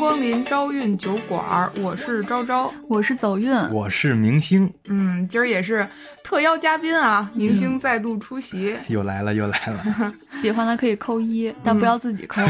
[0.00, 4.72] 光临招运酒馆，我是招招，我是走运，我是明星。
[4.86, 5.86] 嗯，今儿也是
[6.24, 10.14] 特邀嘉宾啊，明星再度出席，又来了又来了。
[10.40, 12.40] 喜欢的可以扣一，但不要自己扣。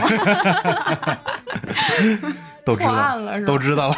[2.65, 3.97] 都知破案道了是吧都知道了。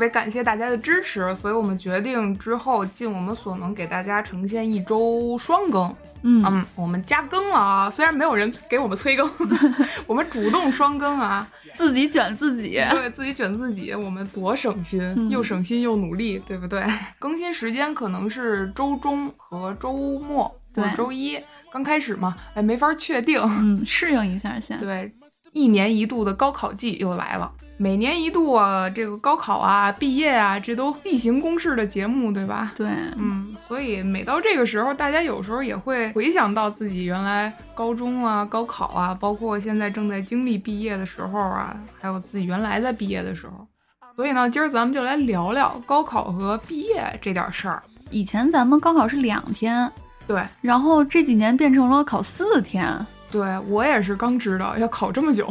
[0.00, 5.94] 特别感谢大家的支持，所以我们决定之后尽我们所能给大家呈现一周双更。
[6.22, 9.30] 嗯，嗯，我们加更了啊，虽然没有人给我们催更，
[10.08, 12.82] 我们主动双更啊，自己卷自己。
[12.90, 16.82] 对自己卷自己，我们多省心，嗯又省心又努力，对不对？
[17.18, 21.38] 更新时间可能是周中和周末或者周一，
[21.70, 23.38] 刚开始嘛，哎，没法确定。
[23.42, 24.78] 嗯，适应一下先。
[24.78, 25.12] 对，
[25.52, 27.52] 一年一度的高考季又来了。
[27.82, 32.74] 每年一度啊，这个高考啊、毕业啊，这都例行公事的节目，对吧？
[32.76, 43.66] 对，嗯，所以每到这个时候，大家有时候也会回想到自己原来高中啊、高考啊，包括现在正在经历毕业的时候啊，还有自己原来在毕业的时候。
[44.14, 47.82] 所以呢，今儿咱们就来聊聊高考和毕业这点事儿。
[48.10, 49.90] 以前咱们高考是两天，
[50.26, 52.94] 对，然后这几年变成了考四天，
[53.32, 55.50] 对我也是刚知道要考这么久。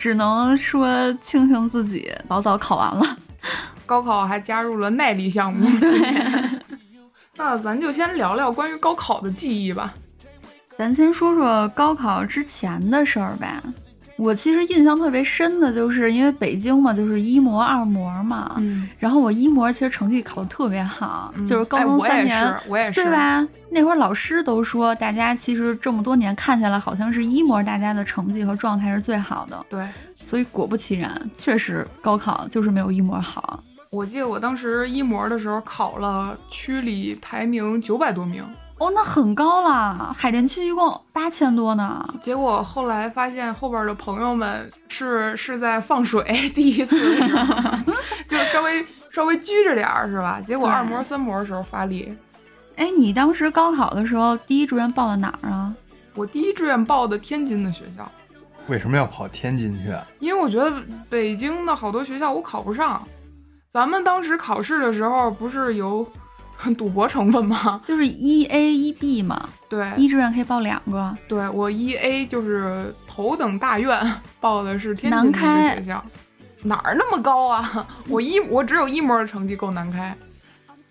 [0.00, 3.16] 只能说庆幸自己早早考完了。
[3.84, 5.68] 高考还加入了耐力项目。
[5.78, 6.60] 对，
[7.36, 9.92] 那咱就先聊聊关于高考的记忆吧。
[10.78, 13.60] 咱先说说高考之前的事儿呗。
[14.20, 18.56] 我其实印象特别深的就是，因为北京嘛，就是一模、二模嘛。
[18.58, 23.10] 嗯，然后我一模其实成绩考得特别好，就是高哎中三年，我也是，我也是，对？
[23.10, 23.48] 吧？
[23.70, 29.64] 那会儿老师都说，大家其实这么多年看下来，好像是一模大家的成绩和状态是最好的。
[29.70, 29.88] 对，
[30.26, 33.64] 所以果不其然，确实高考就是没有一模好。
[33.90, 38.44] 我记得我当时一模的时候考了区里排名九百多名，
[38.80, 42.02] 哦，那很高了，海淀区一共八千多呢。
[42.18, 46.96] 结果后来发现后边的朋友们是是在放水， 第一次
[48.26, 50.40] 就稍微稍微拘着点儿是吧？
[50.40, 52.16] 结果二模三模的时候发力。
[52.76, 55.74] 哎，你当时高考的时候，第一志愿报的哪儿啊？
[56.14, 58.10] 我第一志愿报的天津的学校，
[58.66, 59.90] 为什么要跑天津去？
[59.92, 60.72] 啊因为我觉得
[61.10, 63.06] 北京的好多学校我考不上。
[63.70, 66.04] 咱们当时考试的时候不是有
[66.76, 67.80] 赌博成分吗？
[67.86, 71.16] 就是一 A 一 B 嘛， 对，一志愿可以报两个。
[71.28, 73.98] 对我一 A 就是头等大院
[74.40, 76.04] 报的是天津开学校，
[76.62, 77.86] 哪儿那么高啊？
[78.08, 80.16] 我一我只有一模的成绩够南开，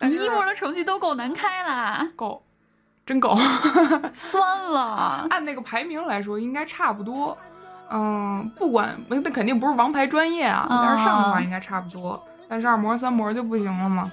[0.02, 2.42] 你一模的成绩都够南开啦，够，
[3.06, 3.38] 真够。
[4.14, 5.28] 酸了。
[5.30, 7.38] 按那个排名来说，应该差不多。
[7.92, 12.22] 嗯，不管那肯定不是王牌专业啊，但是上的话应该差不多。
[12.48, 14.12] 但是二模三模就不行了嘛。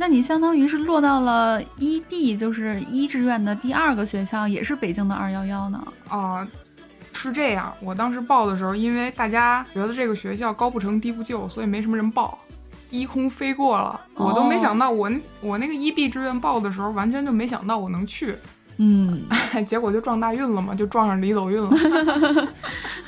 [0.00, 5.86] 那你相当于是落到了一 B，就是一志愿的第二个学校，也是北京的二幺幺呢。
[6.08, 6.48] 啊、
[7.12, 7.70] 是这样。
[7.82, 12.38] 我当时报的时候，因为大家觉得这个学校高不成低不就，所以没什么人报，
[12.88, 14.00] 一空飞过了。
[14.14, 15.12] 我都没想到我，
[15.42, 18.34] 我那个一 B 志愿报的时候，完全就没想到我能去，
[18.82, 19.20] 嗯，
[19.66, 21.70] 结果就撞大运了嘛，就撞上李走运了。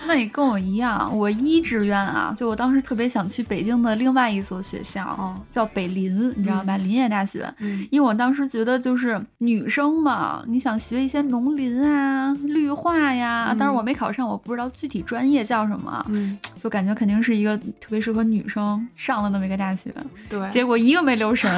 [0.07, 6.77] 那你跟我一样，我一志愿啊，就我当时特别想去北京的另外一所学校，哦叫北林，你知道吧？
[6.77, 7.51] 林业大学。
[7.59, 19.91] 嗯因为我当时觉得就是女生嘛，你想学一些农林啊、绿化呀，嗯当然我没考上，我不知道具体专业叫什么，嗯，就感觉肯定是一个特别适合女生上的那么一个大学。
[20.29, 20.51] 对。
[20.51, 21.51] 结果一个没留神，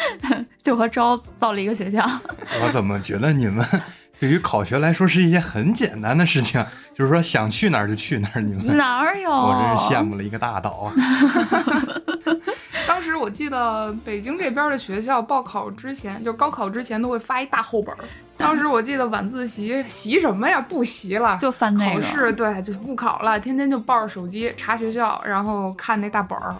[0.62, 2.04] 就和招到了一个学校。
[2.62, 3.66] 我怎么觉得你们
[4.18, 6.64] 对于考学来说是一件很简单的事情？
[6.94, 9.30] 就是说想去哪儿就去哪儿，你们哪儿有？
[9.30, 10.92] 我真是羡慕了一个大岛啊！
[12.88, 17.98] 当时我记得北京这边的学校报考之前，就高考之前都会发一大厚本儿。
[18.38, 20.60] 当时我记得晚自习习什么呀？
[20.66, 26.56] 不习了，就翻那个考试，对，就不考了，天天就抱着手机查学校，然后看那大本儿，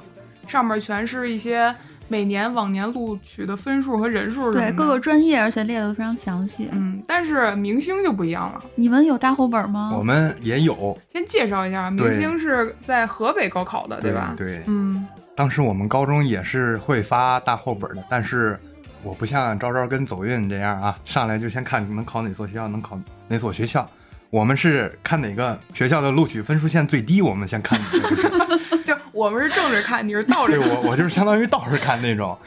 [0.47, 1.75] 上面全是一些
[2.09, 4.53] 每年往年录取的分数和人数。
[4.53, 6.69] 对各个专业，而且列的非常详细。
[6.73, 8.63] 嗯，但是明星就不一样了。
[8.75, 9.93] 你们有大厚本吗？
[9.97, 14.35] 我们也有，先介绍一下，明星是在河北高考的，对吧？
[14.37, 18.59] 对，嗯，当时我们高中也是会发大厚本的，但是
[19.03, 22.99] 我不像昭昭跟走运这样啊，上来就先看你能考哪所学校，能考
[23.29, 23.89] 哪所学校。
[24.31, 28.59] 我们是看哪个学校的录取分数线最低，我们先看哪个。
[28.85, 30.69] 就我们是正着看，你是倒着看。
[30.69, 32.37] 对我，我就是相当于倒着看那种。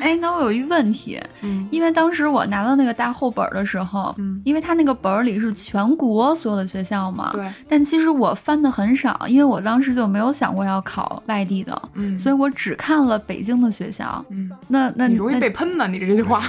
[0.00, 14.22] 哎，那我有一问题，嗯因为当时我拿到那个大厚本儿的时候，嗯因为它那个本儿里是全国所有的学校嘛，对，但其实我翻的很少，因为我当时就没有想过要考外地的，嗯，所以我只看了北京的学校。
[14.28, 16.42] 嗯，那那你容易被喷呢，你这句话，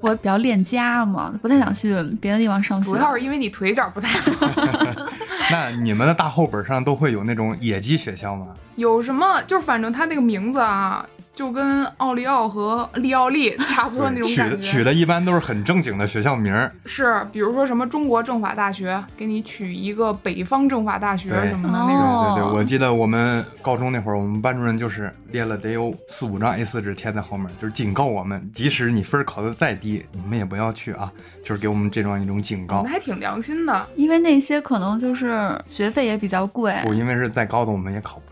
[0.00, 2.90] 我比较恋家嘛，不太想去别的地方上学。
[2.90, 4.46] 主要是因为你腿脚不太好。
[5.50, 8.48] 那你们的大后本上都会有那种野鸡学校吗？
[8.76, 9.40] 有什么？
[9.46, 11.04] 就是反正他那个名字啊，
[11.36, 14.56] 就跟奥利奥和利奥利差不多那种取感觉。
[14.56, 16.72] 的取的一般都是很正经的学校名儿。
[16.86, 22.34] 是，比如说什么中国政法大学，给你取一个北方政法大学什么的哦那种。
[22.34, 31.12] 对对对，我记得我们高中那会儿，我们班主任就是列了得有四五张 A4 纸贴在后面，就是警告我们，即使你分儿考的再低，你们也不要去啊，
[31.44, 32.88] 就是给我们这样一种警告那。
[32.88, 33.86] 还挺良心的。
[33.94, 36.74] 因为那些可能就是学费也比较贵。
[36.82, 38.25] 不，因为是再高的我们也考不上。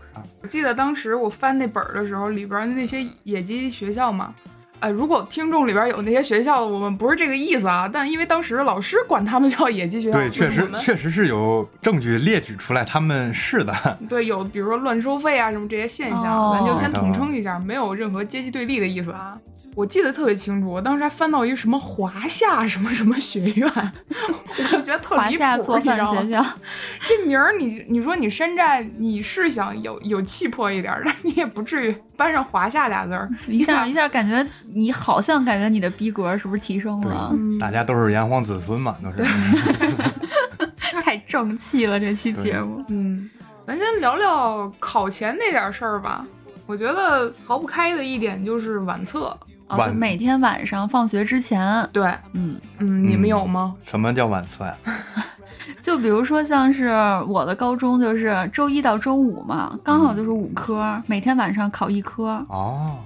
[0.45, 4.31] 我记得当时我翻那本儿的时候，里边那些野鸡学校嘛，
[4.79, 13.97] 呃，如果听众里边有那些学校，我们不是这个意思啊，但因为当时老师管他们叫野鸡学校，对，确实确实是有证据列举出来，他们是的。
[14.09, 19.37] 对有比如说乱收费啊什么这些现象，哦咱就先统称一下，没有任何阶级对立的意思啊。
[19.75, 23.69] 我记得特别清楚，我当时还翻到一个什么华夏什么什么学院，
[24.57, 26.45] 我就觉得特华离谱，夏做饭你知道吗学校，
[27.07, 33.27] 这名儿你你说你山寨，你是想有有气魄一点儿，但你也不至于搬上华夏俩字儿。
[33.47, 37.29] 一下一下感觉你好像感觉你的逼格是不是提升了？
[37.33, 39.23] 嗯大家都是炎黄子孙嘛，都是。
[41.03, 42.83] 太正气了，这期节目。
[42.87, 43.29] 嗯，
[43.65, 46.25] 咱先聊聊考前那点事儿吧。
[46.65, 49.37] 我觉得逃不开的一点就是晚测。
[49.67, 53.75] 哦，晚就每天晚上放学之前，对，嗯，嗯，你们有吗？
[53.83, 54.75] 什么叫晚测呀？
[55.81, 56.89] 就比如说像是
[57.27, 62.43] 我的高中，就是周一到周五嘛，刚好就是五科，每天晚上考一科。
[62.49, 62.97] 哦，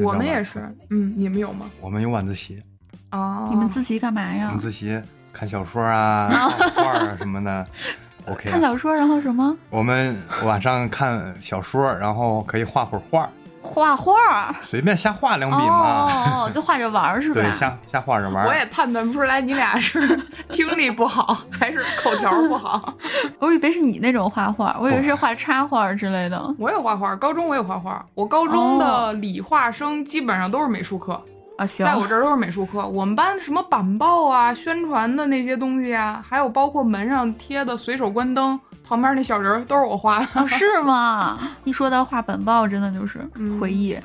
[0.00, 0.60] 我们也是。
[0.90, 1.70] 嗯，你们有吗？
[1.80, 2.62] 我们有晚自习，
[3.10, 4.58] 哦，你们自习干嘛呀晚？
[4.58, 5.00] 自习
[5.32, 6.48] 看小说啊、画
[6.84, 7.66] 画啊什么的。
[8.28, 13.28] OK，啊看小说，然后什么我们晚上看小说，然后可以画会儿画，
[13.72, 14.54] 画画儿。
[14.60, 16.44] 随便瞎画两笔嘛。
[16.44, 17.34] 哦，就画着玩儿是吧？
[17.34, 18.48] 对，瞎瞎画着玩儿。
[18.48, 20.20] 我也判断不出来你俩是
[20.50, 22.94] 听力不好 还是口条不好。
[23.38, 26.54] 我以为是你那种画画，我以为是画插画之类的。
[26.58, 28.04] 我也画画，高中我也画画。
[28.14, 31.20] 我高中的理化生基本上都是美术课。
[31.58, 38.58] 啊，行，在我这儿都是美术课，我们班什么板报啊、宣传的那些东西啊，还有包括门上贴的随手关灯
[38.92, 40.26] 旁边那小人儿，都是我画的。
[40.34, 41.38] 哦，是吗？
[41.64, 43.98] 一说到画本报，真的就是嗯回忆。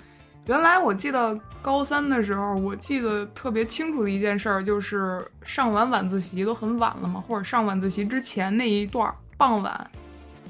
[0.46, 9.88] 原来我记得高三的时候，我记得特别清楚的一件事儿，就是上完晚自习都很晚了嘛，或者上晚自习之前那一段儿傍晚，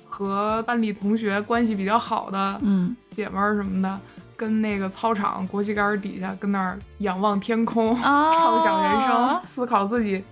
[0.07, 3.99] 和班里同学关系比较好的嗯，姐们儿什么的，
[4.35, 10.23] 跟那个操场国旗杆儿底下跟那儿仰望天空，哦畅想人生，思考自己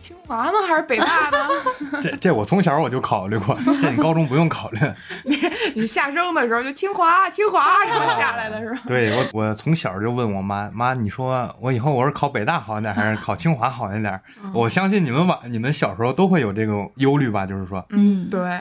[0.00, 1.48] 清华呢还是北大呢？
[2.02, 4.78] 这这我从小我就考虑过，这你高中不用考虑。
[5.24, 5.36] 你
[5.74, 8.80] 你下生的时候就清华，清华什么下来的是吧？
[8.88, 14.20] 对我，我从小就问我妈，妈，你说我以后我是考北大好一点，还是考清华好一点？
[14.54, 17.44] 我相信你们晚，你们小时候都会有这个忧虑吧？
[17.46, 18.60] 就是说，嗯对。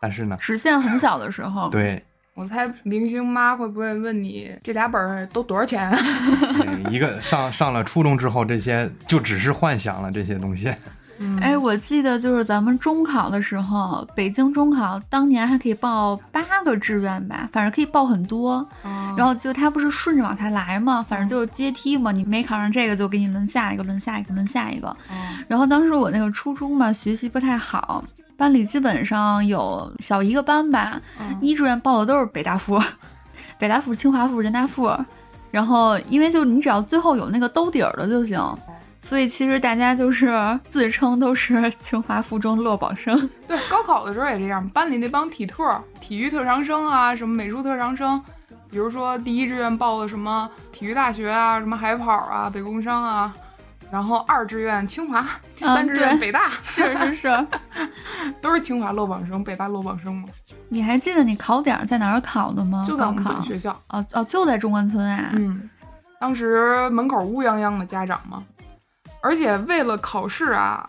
[0.00, 2.04] 但是呢，实现很小的时候，对，
[2.34, 5.88] 我猜明星妈会不会问你这俩本儿都多少钱？
[5.92, 10.74] 对 一个上上了初中之后，这些就只是幻想了，这些东西。
[11.20, 18.56] 嗯哎，我记得就是咱们中考的时候，北京中考当年还可以报八个志愿吧，反正可以报很多。
[18.82, 24.88] 啊然后就他不是顺着往下来嘛，反正就是阶梯嘛，你没考上这个就给你轮下一个，轮下一个，轮下一个。
[24.88, 28.02] 啊然后当时我那个初中嘛，学习不太好，
[28.36, 32.80] 班里基本上有小一个班吧，嗯一志愿报的都是北大附，
[33.58, 34.90] 北大附、清华附、人大附。
[35.50, 38.40] 然后因为就你只要最后有那个兜底儿的就行，
[39.04, 43.16] 所以其实大家就是自称都是清华附中落榜生。
[43.46, 48.20] 对，高考的时候也这样，班里那帮体特、体育特长生啊，什么美术特长生，
[48.68, 53.32] 比如说第一志愿报的什么体育大学啊，什么海跑啊、北工商啊，
[53.94, 55.24] 然后二志愿清华，
[55.54, 57.46] 第 三志愿北大， 是是是，
[58.42, 60.28] 都是清华落榜生、北大落榜生嘛，
[60.68, 62.82] 你还记得你考点儿在哪儿考的吗？
[62.84, 63.70] 就在我们学校。
[63.90, 65.30] 哦哦，就在中关村啊。
[65.34, 65.70] 嗯，
[66.18, 68.42] 当时门口乌泱泱的家长嘛，
[69.22, 70.88] 而且为了考试啊，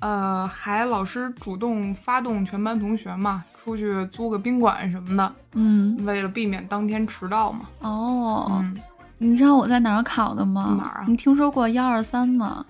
[0.00, 7.66] 呃，还老师主动发动全班同学嘛，出去租个宾馆什么的，嗯为了避免当天迟到嘛。
[7.80, 8.78] 哦，嗯，
[9.18, 10.76] 你知道我在哪儿考的吗？
[10.78, 12.64] 哪儿啊你听说过幺二三吗？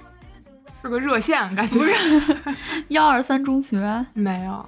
[0.83, 1.93] 是个热线，感觉不是
[2.88, 4.65] 幺二三中学，没有。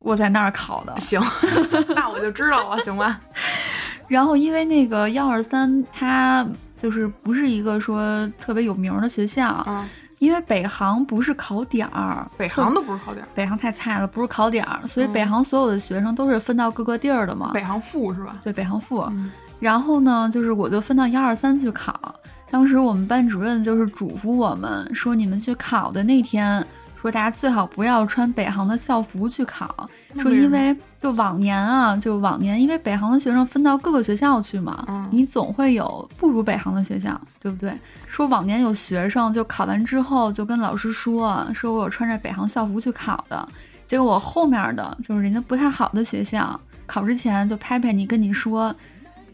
[0.00, 1.00] 我在那儿考的。
[1.00, 1.18] 行，
[1.96, 3.18] 那我就知道了，行吧？
[4.06, 6.46] 然后因为那个幺二三，它
[6.80, 9.88] 就是不是一个说特别有名儿的学校，嗯，
[10.18, 17.52] 因为北航不是考点儿，北航都不是考点儿，北航太菜了，不是考点儿，所以嗯北航所有的学生都是分到各个地儿的嘛。
[17.54, 18.36] 北航附是吧？
[18.44, 19.00] 对，北航附。
[19.10, 19.32] 嗯
[19.64, 22.14] 然后呢，就是我就分到幺二三去考。
[22.50, 26.62] 当时我们班主任就是嘱咐我们说，你们去考的那天，
[27.00, 37.72] 说大家最好不要穿北航的校服去考，说因为就往年啊，就往年因为北航的学生分到各个学校去嘛，嗯你总会有不如北航的学校，对不对？
[38.06, 43.48] 说往年有学生就考完之后就跟老师说，说我有穿着北航校服去考的，
[43.86, 48.74] 结果我后面的就是人家不太好的学校，考之前就拍拍你跟你说。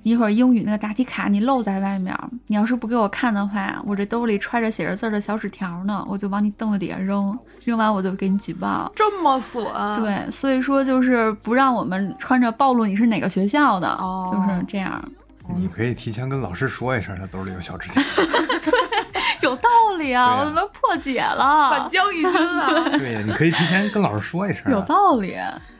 [0.02, 2.16] 一会儿英语那个答题卡你露在外面，
[2.46, 8.90] 你要是不给我看的话，我这兜里揣着写着字儿的小纸条呢，我就往你凳子底下扔，扔完我就给你举报。
[8.96, 9.64] 这么损，，
[9.96, 15.02] 对，所以说就是不让我们穿着暴露你是哪个学校的，哦就是这样，
[15.54, 18.02] 你可以提前跟老师说一声，他兜里有小纸条。
[19.42, 22.88] 有道理啊，我他妈破解了反，将一军啊！
[22.98, 24.70] 对呀，你可以提前跟老师说一声啊。
[24.70, 25.34] 有道理。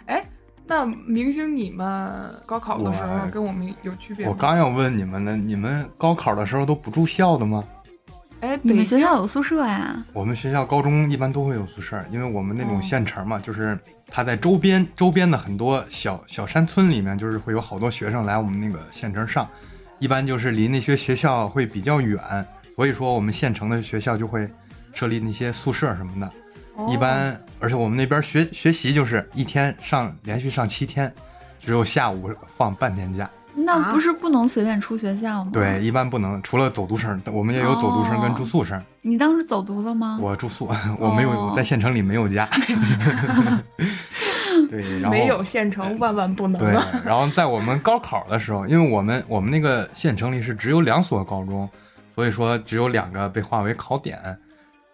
[0.07, 0.25] 哎，
[0.71, 4.31] 那明星你们高考的时候跟我们有区别吗？
[4.31, 7.65] 我刚要问你们呢，你们高考的时候都不住校的吗？
[8.39, 9.97] 哎，你们学校有宿舍呀？
[10.13, 19.49] 我们学校高中一般都会有宿舍，因为我们那哦种县城嘛，就是它在周边周边的很多小小山村里面，就是会有好多学生来我们那个县城上，
[19.99, 22.17] 一般就是离那些学校会比较远，
[22.77, 24.49] 所以说我们县城的学校就会
[24.95, 26.33] 设立那些宿舍什么的。
[26.81, 31.13] 哦一般，而且我们那边学学习就是一天上连续上七天，
[31.59, 33.29] 只有下午放半天假。
[33.53, 35.51] 那不是不能随便出学校吗？
[35.53, 38.81] 对，，一般不能，除了走读生，我们也有走读生跟住宿生。
[39.03, 40.19] 你当时走读了吗？
[40.21, 42.49] 我住宿，我没有、哦我在县城里没有家。
[44.71, 51.69] 对，然后没有县城万万不能对啊！，然后在我们高考的时候，因为我们我们那个县城里是只有两所高中，
[52.15, 54.19] 所以说只有两个被划为考点。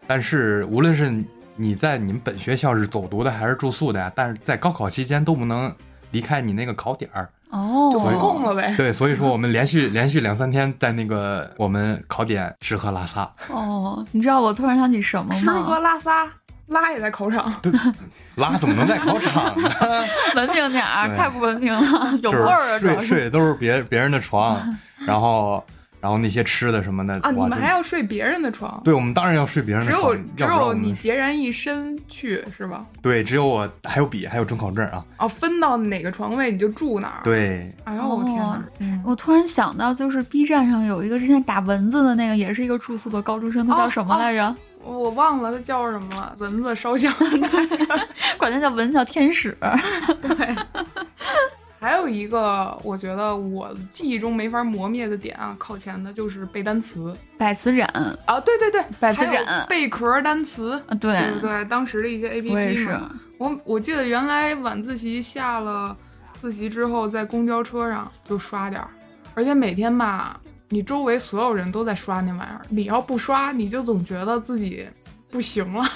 [0.07, 1.13] 但是无论是
[1.57, 5.75] 你在你们本学校是走读的还是住宿的呀，但是在高考期间都不能
[6.11, 7.29] 离开你那个考点儿。
[7.51, 8.75] 哦，就封控了呗。
[8.77, 15.79] 对，所以说我们连续连续两三天在那个我们考点吃喝拉撒，哦，你知道我突然想起什么吗吃喝？
[15.79, 16.29] 拉撒，
[16.67, 17.55] 拉也在考场。
[17.63, 17.73] 对，
[18.35, 19.71] 拉怎么能在考场呢？
[20.35, 23.01] 文明点儿，太不文明了，有味儿啊，主睡。
[23.01, 24.61] 睡的都是别别人的床，
[25.07, 25.65] 然后
[26.01, 28.81] 然后那些吃的什么的啊，你们还要睡别人的床？
[28.85, 32.85] 对，我们当然要睡别人的床只，有只有你孑然一身去是吧？
[33.03, 35.05] 对，只有我还有笔，还有准考证啊。
[35.19, 44.55] 哦，分到哪个床位你就住哪儿。，对，哎呦我天哪我突然想到，就是 B 站上有一个之前打蚊子的那个，也是一个住宿的高中生，他叫哦什么来着？
[44.85, 47.13] 我我忘了他叫什么了，蚊子烧香。
[48.39, 49.57] 管他叫蚊子叫天使。
[51.87, 57.87] 还有一个，我觉得我记忆中没法磨灭的点啊，考前的就是背单词百词斩，
[58.25, 61.65] 啊，对对对，百词斩贝壳单词，啊，对对对？
[61.67, 62.89] 当时的一些 A P 我也 P 是。
[62.89, 65.97] 嘛，我我记得原来晚自习下了
[66.41, 68.89] 自习之后，在公交车上就刷点儿，
[69.35, 74.85] 而且每天吧，你周围所有人都在刷那玩意儿，你要不刷，你就总觉得自己
[75.31, 75.89] 不行了。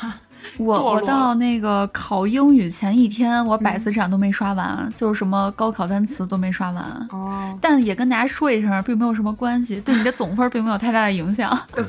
[0.58, 6.84] 我我到那个考英语前一天，我百嗯词斩都没刷完，就是什么高考单词都没刷完。
[7.10, 11.58] 哦，但也跟大家说一声，并没有什么关系，对你的总分并没有太大的影响。
[11.74, 11.84] 对，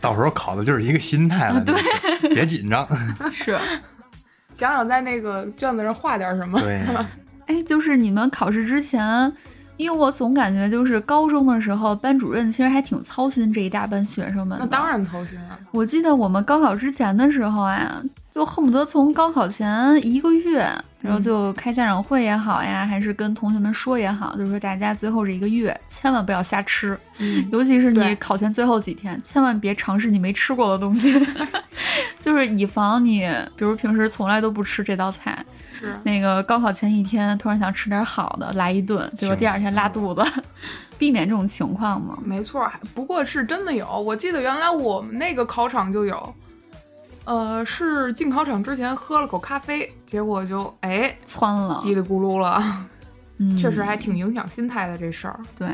[0.00, 1.74] 到时候考的就是一个心态了，对
[2.28, 2.86] 别紧张。
[3.32, 3.58] 是，
[4.56, 6.60] 想想在那个卷子上画点什么。
[6.60, 6.82] 对，
[7.46, 9.32] 哎，就是你们考试之前，
[9.80, 14.58] 因为我总感觉就是高中的时候，班主任其实还挺操心这一大班学生们。
[14.60, 15.58] 那当然操心啊。
[15.72, 18.02] 我记得我们高考之前的时候啊，
[18.34, 19.66] 就恨不得从高考前
[20.06, 20.70] 一个月，
[21.00, 31.18] 然后就开家长会也好呀，还是跟同学们说也好，就是说大家最后这一个月千万不要瞎吃，嗯，尤其是你考前最后几天，千万别尝试你没吃过的东西，
[32.20, 33.20] 就是以防你，
[33.56, 35.39] 比如平时从来都不吃这道菜，是。
[36.02, 40.24] 那个高考前一天突然想吃点好的来一顿，结果第二天拉肚子，
[40.98, 42.18] 避免这种情况嘛。
[42.24, 43.86] 没错儿，不过是真的有。
[44.00, 46.34] 我记得原来我们那个考场就有，
[47.24, 52.62] 呃，是进考场之前喝了口咖啡，结果就哎窜了，叽里咕噜了，
[53.38, 55.38] 嗯确实还挺影响心态的这事儿。
[55.58, 55.68] 对，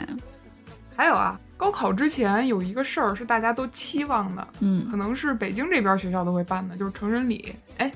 [0.95, 7.55] 还有啊，高考之前有一个事儿是大家都期望的，嗯可能是北京这边学校都会办的，就是成人礼。
[7.79, 7.91] 哎，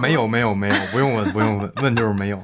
[0.00, 2.42] 没有没有没有，不用问 不用问，问就是没有。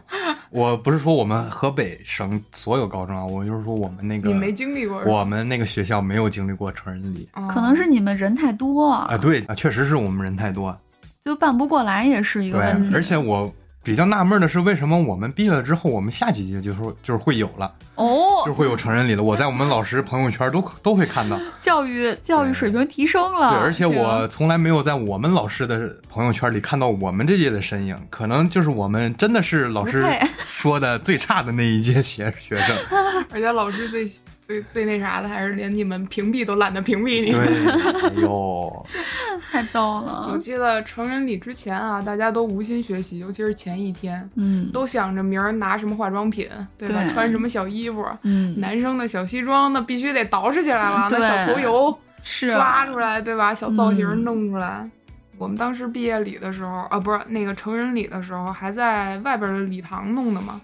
[0.50, 5.02] 我不是说我们河北省所有高中啊，我就是说我们那个你没经历过？
[5.04, 9.16] 我们那个学校没有经历过成人礼哦可能是你们人太多，啊。
[9.16, 10.76] 对啊，确实是我们人太多。
[11.24, 12.90] 就办不过来，也是一个问题。
[12.90, 13.52] 对，而且我
[13.84, 19.22] 比较纳闷的是，为什么我们毕业了之后，我们下几届就说就是会有了，哦就，会有成人礼了。
[19.22, 21.36] 我在我们老师朋友圈都 都会看到。
[21.60, 23.50] 教育教育水平提升了。
[23.50, 30.04] 对，而且我从来没有在我们老师的朋友圈里看到我们这届的身影，可能就是我们真的是老师
[30.46, 32.76] 说的最差的那一届学学生。
[33.34, 34.08] 而且老师最
[34.52, 37.32] 最最那啥的，还是连你们屏蔽都懒得屏蔽你。
[37.32, 37.40] 对，
[38.10, 38.86] 哎呦，
[39.50, 40.36] 太逗了我。
[40.38, 47.02] 记得成人礼之前啊，大家都无心学习，尤其是前一天，嗯都想着明儿拿什么化妆品，对吧？
[47.04, 48.06] 对穿什么小衣服。
[48.22, 53.54] 嗯，男生的小西装那必须得捯饬起来了，那小头油是抓出来，对吧？
[53.54, 54.86] 小造型嗯弄出来。
[55.38, 60.60] 我们当时毕业礼的时候啊，不是那个成人礼的时候，还在外边的礼堂弄的嘛。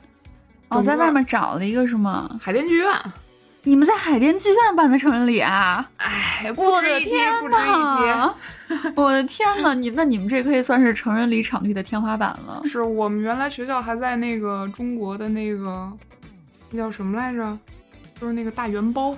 [0.69, 2.39] 哦，在外面找了一个是吗？
[2.41, 2.87] 海淀剧院，
[3.65, 5.85] 你们在海淀剧院办的成人礼啊？
[5.99, 8.07] 哎，不我的天不值一提。
[8.07, 8.35] 呐！
[8.97, 12.63] 我的天呐，你那你们这可以算是成人礼场地的天花板了。
[12.65, 15.93] 是我们原来学校还在那个中国的那个
[16.71, 17.59] 那叫什么来着？
[18.21, 19.15] 就是那个大圆包，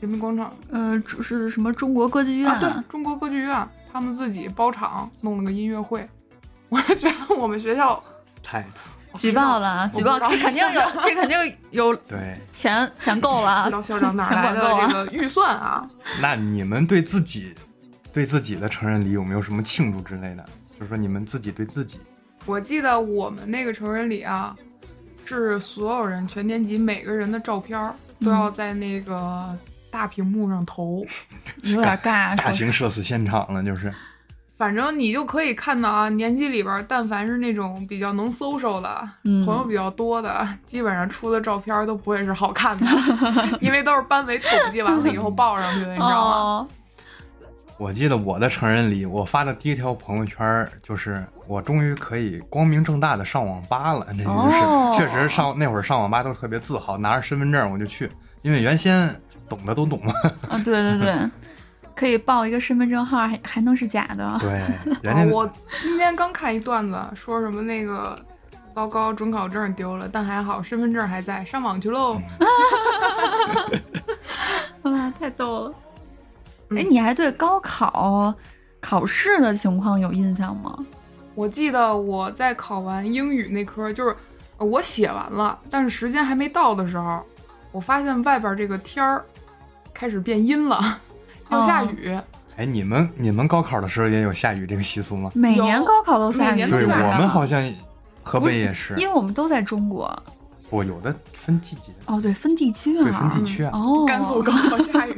[0.00, 2.50] 人民广场呃，主是什么中国歌剧院？
[2.50, 6.06] 啊，对，中国歌剧院，他们自己包场弄了个音乐会。
[6.68, 8.02] 我就觉得我们学校
[8.42, 8.64] 太
[9.14, 12.38] 举报了啊，举报， 这肯定有， 这肯定有对。
[12.52, 15.88] 钱钱够了校长哪 钱来的这个预算啊？
[16.20, 17.54] 那你们对自己
[18.12, 20.44] 对自己的成人礼有没有什么庆祝之类的？
[20.78, 21.98] 就是说你们自己对自己，
[22.46, 24.56] 我记得我们那个成人礼啊，
[25.24, 29.56] 是所有人全年级每个人的照片儿都要在那个
[29.90, 31.06] 大屏幕上投。
[31.62, 33.92] 有点尬，大型社死现场了，就是
[34.62, 42.86] 反正你就可以看到啊，年级里边儿但凡是那种比较能 social 的、嗯朋友比较多的，基本上出的照片儿都不会是好看的，
[43.60, 46.36] 因为都是班委统计完了以后报上去的，你知道吗？
[46.36, 46.68] 哦，
[47.76, 58.08] 我记得我的成人礼，我发的第一条朋友圈儿就是我终于可以光明正大的上网吧了，这就是、哦确实上那会儿上网吧都特别自豪，拿着身份证我就去，
[58.42, 59.12] 因为原先
[59.48, 60.12] 懂的都懂了，
[60.48, 61.14] 啊，对对对，
[62.02, 64.36] 可以报一个身份证号，还还能是假的。
[64.40, 64.50] 对，
[65.04, 68.18] 人家、哦我今天刚看一段子，说什么那个
[68.74, 72.20] 糟糕，准考证丢了，但还好身份证还在，上网去喽。
[74.82, 75.74] 啊，太逗了！
[76.70, 78.34] 嗯哎，你还对高考
[78.80, 80.76] 考试的情况有印象吗？
[81.36, 84.16] 我记得我在考完英语那科，就是
[84.56, 87.22] 呃我写完了，但是时间还没到的时候，
[87.70, 89.24] 我发现外边这个天儿
[89.94, 90.98] 开始变阴了，
[91.52, 92.18] 要下雨。
[92.56, 95.30] 哎，你们你们高考的时候也有下雨这个习俗吗？
[95.34, 96.88] 每年高考都下雨，对我
[97.18, 97.62] 们好像
[98.22, 100.22] 河北也是，因为我们都在中国。
[100.68, 103.02] 不有的分季节，哦，对，分地区啊。
[103.02, 103.70] 对分地区啊。
[103.74, 105.14] 哦，甘肃高考下雨，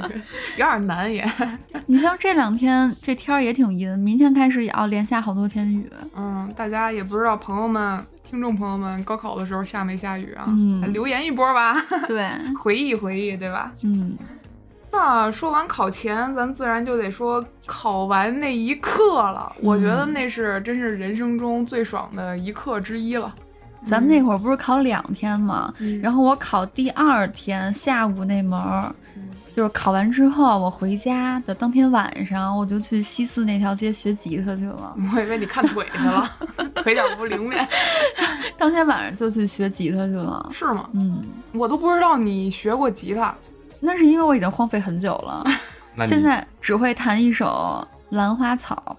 [0.56, 1.24] 有点难也。
[1.86, 5.88] 你像这两天这天儿也挺阴，明天开始也要连下好多天雨。
[6.16, 10.44] 嗯，大家也不知道朋友们、听众朋友们高考的时候下没下雨啊？
[10.48, 11.76] 嗯留言一波吧，
[12.08, 12.28] 对，
[12.60, 13.70] 回忆回忆，对吧？
[13.82, 14.16] 嗯，
[14.96, 19.52] 那说完考前，咱自然就得说考完那一刻了。
[19.60, 23.34] 我觉得那是真是人生中最爽的一刻之一了。
[23.86, 25.74] 咱那会儿不是考两天嘛？
[25.80, 28.94] 嗯然后我考第二天下午那门儿，
[29.54, 34.94] 就是考完之后我回家的当天晚上，我就去西四那条街学吉他去了。
[35.12, 36.30] 我以为你看腿去了，
[36.76, 37.68] 腿脚不灵便，
[38.56, 40.48] 当天晚上就去学吉他去了。
[40.52, 40.88] 是吗？
[40.94, 41.20] 嗯，
[41.52, 43.34] 我都不知道你学过吉他。
[43.84, 45.44] 那是因为我已经荒废很久了，
[46.08, 48.96] 现在只会弹一首《兰花草》。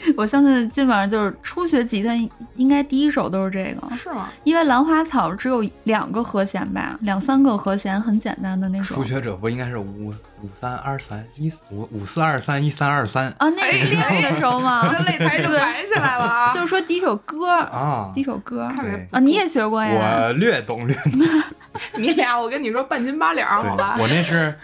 [0.16, 2.14] 我相信基本上就是初学吉他，
[2.54, 4.28] 应该第一首都是这个，是吗？
[4.44, 9.02] 因为《兰花草》只有两个和弦吧，两三个和弦，很简单的那种初。
[9.02, 14.88] 学者不应该是五五三二三一五五四二三一三二三啊，那是练的时候吗？
[14.88, 16.52] 这擂台就抬起来了啊！
[16.54, 18.70] 就是说第一首歌，啊第一首歌
[19.10, 19.90] 啊，你也学过呀？
[20.28, 21.12] 我略懂略懂，
[21.96, 23.96] 你俩，我跟你说半斤八两，好吧？
[23.98, 24.54] 我那是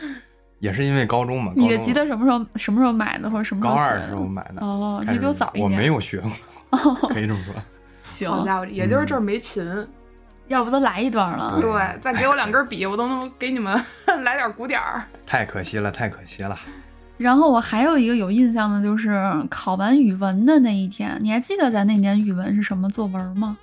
[0.59, 3.99] 也是因为高中嘛，你的吉他什么时候什么时候买的，或者什么时高二？
[4.09, 4.65] 时候买的。
[4.65, 5.69] 哦，你比我早一我。
[5.69, 6.21] 没有学
[6.71, 7.55] 过，可以这么说。
[8.05, 9.65] 行，好家伙，也就是这儿没琴。
[10.49, 11.59] 要不都来一段了？
[11.59, 13.83] 对对，再给我两根笔，我都能给你们
[14.25, 15.03] 来点鼓点儿。
[15.25, 16.55] 太可惜了，太可惜了。
[17.17, 23.57] 然后我还有一个有印象的，就是考完语文的那一天，你还记得咱那年语文是什么作文吗？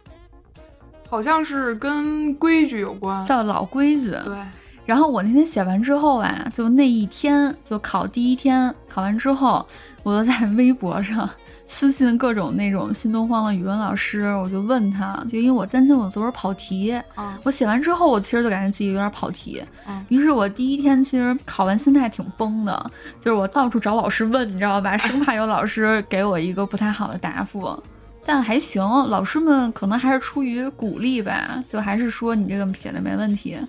[1.12, 3.24] 好像是跟规矩有关。
[3.26, 4.12] 叫老规矩。
[4.24, 4.38] 对，
[4.86, 9.68] 然后我那天写完之后啊，就那一天就考第一天，考完之后，
[10.04, 11.30] 我就在微博上
[11.68, 27.78] 私信各种那种新东方的语文老师，我就问他，就因为我担心我作文跑题，啊我写完之后，我其实就感觉自己有点跑题，嗯于是我第一天其实考完心态挺崩的，就是我到处找老师问，你知道吧，生怕有老师给我一个不太好的答复。
[28.26, 33.60] 但还行，老师们可能还是出于鼓励吧，就还是说你这个写的没问题。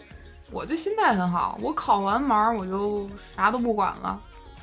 [0.50, 4.20] 我这心态很好，我考完盲儿我就啥都不管了，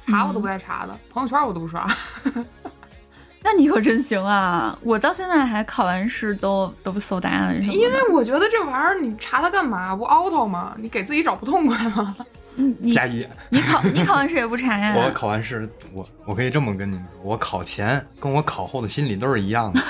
[0.08, 1.88] 查我都不带查的，朋友圈我都不刷。
[3.42, 4.78] 那你可真行啊！
[4.84, 7.74] 我到现在还考完试都都不搜答案什么的。
[7.74, 9.96] 因为我觉得这玩意儿你查它干嘛？
[9.96, 10.76] 不 auto 吗？
[10.78, 12.16] 你给自己找不痛快吗？
[12.60, 13.26] 你你加一。
[13.50, 14.94] 你考你考完试也不查呀？
[14.96, 19.82] 我考完试，我我可以这么跟你们说，我考前跟我考后的心理都是一样的。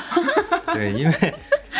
[0.73, 1.34] 对，因为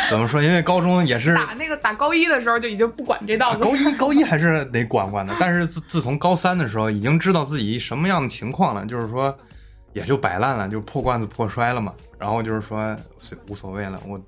[0.08, 0.42] 怎么说？
[0.42, 3.58] 因为高中也是打那个打高一的时候就已经不管这道了。
[3.58, 9.34] 高一高一还是 得管管的，但是自自从高三的时候，已经知道自己什么样的情况了，就是说
[9.92, 11.94] 也就摆烂了，就破罐子破摔了嘛。
[12.18, 12.94] 然后就是说
[13.48, 14.20] 无所谓了，我。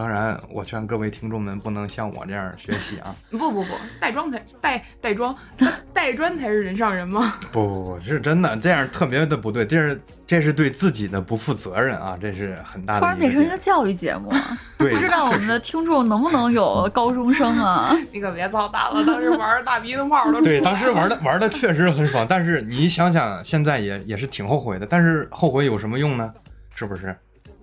[0.00, 3.14] 当然，我劝各位听众们不能像我这样学习啊！
[3.30, 5.36] 不不不，带妆才带带妆，
[5.92, 7.34] 带砖才是人上人吗？
[7.52, 12.16] 不不不，是真的，这样特别的不对，这是这是对自己的不负责任啊！
[12.18, 13.00] 这是很大的。
[13.00, 14.32] 突然变成一个教育节目，
[14.78, 17.94] 对， 不知道我们的听众能不能有高中生啊？
[18.10, 26.32] 你可别操蛋了，当时玩大鼻子泡都对，当时玩的玩的确实很爽，但是你想想，现在也也是挺后悔的，但是后悔有什么用呢？
[26.74, 27.14] 是不是？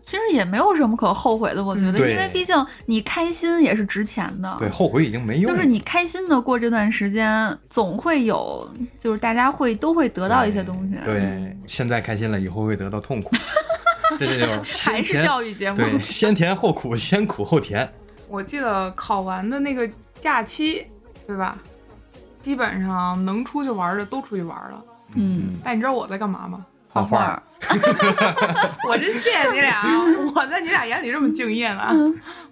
[0.08, 4.56] 其实也没有什么可后悔的，我觉得，因为毕竟你开心也是值钱的。
[4.58, 5.54] 对，后悔已经没用。
[5.54, 8.66] 就是你开心的过这段时间，总会有，
[9.02, 10.98] 就是大家会都会得到一些东西。
[11.04, 13.36] 对，现在开心了，以后会得到痛苦。
[14.18, 15.76] 这 这就是还是教育节目。
[15.76, 17.86] 对，先甜后苦，先苦后甜。
[18.30, 19.86] 我记得考完的那个
[20.22, 20.88] 假期，
[21.28, 21.60] 对吧？
[22.40, 24.82] 基本上能出去玩的都出去玩了。
[25.16, 25.58] 嗯。
[25.66, 26.66] 但你知道我在干嘛吗？
[27.04, 27.44] 画画。
[28.88, 29.82] 我真谢谢你俩，
[30.36, 31.94] 我在你俩眼里这么敬业呢。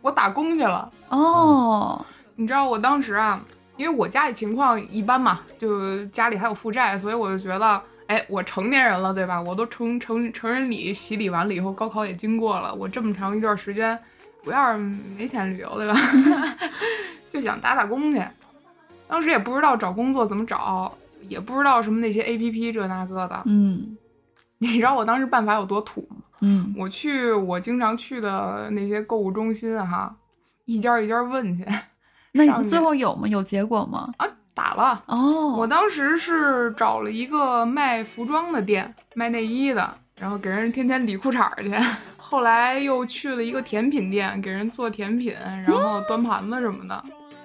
[0.01, 2.03] 我打工去了哦。
[2.35, 3.39] 你知道我当时啊，
[3.77, 9.39] 因为我家里情况一般嘛，就家里还有负债，所以我就觉得，哎，我成年人了，对吧？
[9.39, 13.97] 我都成成成人礼洗礼完了以后，高考也经过了，我这么长一段时间，
[14.43, 14.77] 我要是
[15.17, 15.95] 没钱旅游，对吧？
[17.29, 18.21] 就想打打工去。
[19.07, 20.91] 当时也不知道找工作怎么找，
[21.29, 23.95] 也不知道什么那些 A P P 这那个的，嗯。
[24.59, 26.17] 你知道我当时办法有多土吗？
[26.41, 30.13] 嗯，我去我经常去的那些购物中心哈，
[30.65, 31.65] 一家一家问去。
[32.33, 33.27] 那你最后有吗？
[33.27, 34.09] 有结果吗？
[34.17, 35.03] 啊，打了。
[35.07, 41.73] 哦，我当时是找了一个卖服装的店，卖内衣的，然后给人天天理裤衩去。
[42.17, 45.33] 后来又去了一个甜品店，给人做甜品，
[45.65, 47.03] 然后端盘子什么的。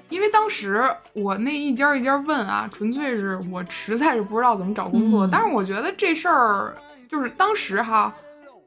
[0.08, 5.28] 因为当时我那一家一家问啊，纯粹是我实在是不知道怎么找工作。
[5.30, 6.74] 但是我觉得这事儿。
[7.10, 8.14] 就是当时哈，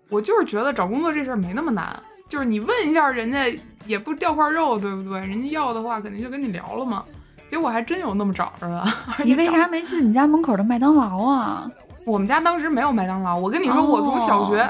[0.10, 1.96] 我就是觉得找工作这事儿没那么难，
[2.28, 3.40] 就是你问一下人家
[3.86, 5.20] 也不掉块肉，对不对？
[5.22, 7.04] 人家要的话肯定就跟你聊了嘛。
[7.50, 8.84] 结果还真有那么找着的。
[9.24, 11.70] 你为啥没去你家门口的麦当劳啊？
[12.06, 13.38] 我们家当时没有麦当劳。
[13.38, 14.68] 我跟你说，我从小学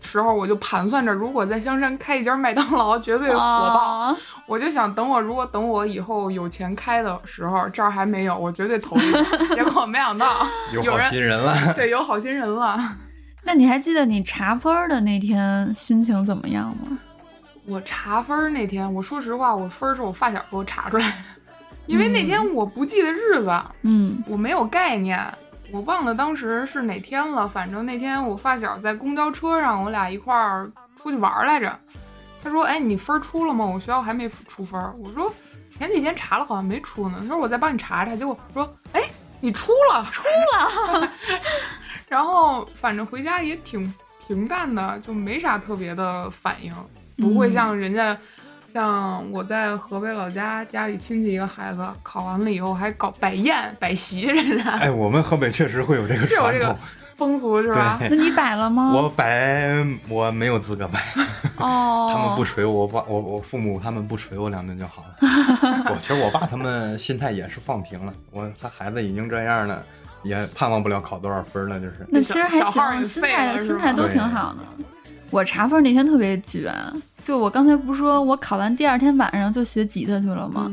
[0.00, 4.14] 时候我就盘算着，如果在香山开一家麦当劳，绝对火爆。
[4.46, 9.24] 我就想等我如果等我以后有钱开的时候，这儿还没有，我绝对投一个。
[9.54, 11.72] 结果没想到有好心人了。
[11.74, 12.78] 对，有好心人了。
[13.44, 16.98] 那你还记得你查分的那天心情怎么样吗？
[17.66, 21.14] 我查分那天，我说实话，我分是我发小给我查出来的，
[21.86, 23.50] 因为那天我不记得日子，
[23.82, 25.18] 嗯，我没有概念，
[25.70, 27.48] 我忘了当时是哪天了。
[27.48, 31.74] 反正那天我发小在公交车上，我俩一块儿出去玩来着。
[32.42, 33.64] 他说：“哎，你分出了吗？
[33.64, 35.32] 我学校还没出分。”我说
[35.78, 39.00] ：“前几天查了，好像没出呢。”他说：“我再帮你查查。”结果说：“哎，
[39.40, 41.08] 你出了，出了。”
[42.08, 43.92] 然后反正回家也挺
[44.26, 46.72] 平淡的，就没啥特别的反应，
[47.16, 48.16] 不会像人家，
[48.72, 54.70] 像我在河北老家家里亲戚一个孩子考完了以后还搞摆宴摆席，人家。
[54.78, 56.76] 哎，我们河北确实会有这个 传统
[57.16, 57.98] 风俗，是吧？
[58.00, 58.92] 那你摆了吗？
[58.92, 61.00] 我摆，我没有资格摆。
[61.58, 62.10] 哦。
[62.14, 65.16] 他们不捶我，爸我我父母他们不捶我两顿就好了。
[65.90, 69.84] 我其实我爸他们心态也是放平了，我他孩子已经这样了。
[70.24, 72.06] 也盼望不了考多少分了，就是。
[72.08, 74.84] 那其实还行，心态心态都挺好的。
[75.30, 76.72] 我查分那天特别绝，
[77.22, 80.70] 就我刚才不是说我考完第二天晚上就学吉他去了吗？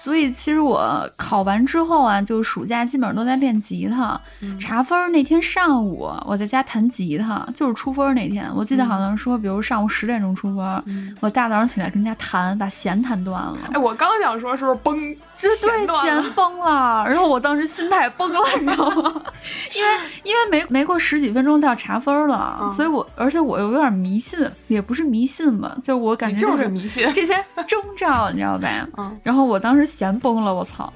[0.00, 4.18] 所以其实我考完之后啊，就暑假基本上都在练吉他。
[4.58, 8.48] 查分那天上午，我在家弹吉他，就是出分那天。
[8.54, 13.58] 我记得好像说，比如上午十点钟出分，我大早上起来跟人家弹，把弦弹断了。
[13.72, 17.04] 哎，我刚想说是不是崩，就 对，弦崩了。
[17.06, 19.22] 然后我当时心态崩了，你知道吗？
[19.76, 27.34] 因为因为没没过十几分钟就要查分了，所以我而且我又有点迷信，也不是迷信吧，就我感觉就是迷信这些
[27.66, 28.68] 征兆，你知道吧？
[28.98, 29.18] 嗯。
[29.24, 29.88] 然后我当时。
[29.88, 30.92] 弦崩了，我操，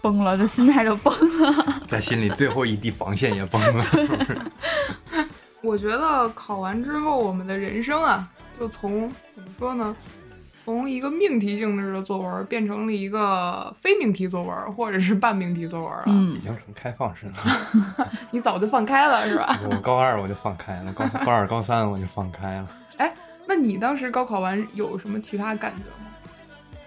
[0.00, 1.12] 崩了，就心态就崩
[1.42, 3.84] 了，在心里最后一滴防线也崩了。
[5.62, 8.26] 我觉得考完之后，我们的人生啊，
[8.58, 9.94] 就从怎么说呢，
[10.64, 16.04] 从一个命题性质的作文变成了一个非命题作文，或者是半命题作文了。
[16.06, 18.08] 嗯，已经成开放式了。
[18.30, 19.58] 你早就放开了是吧？
[19.68, 22.70] 我高二我就放开了，高高二高三我就放开了。
[22.98, 23.12] 哎，
[23.46, 26.08] 那你当时高考完有什么其他感觉吗？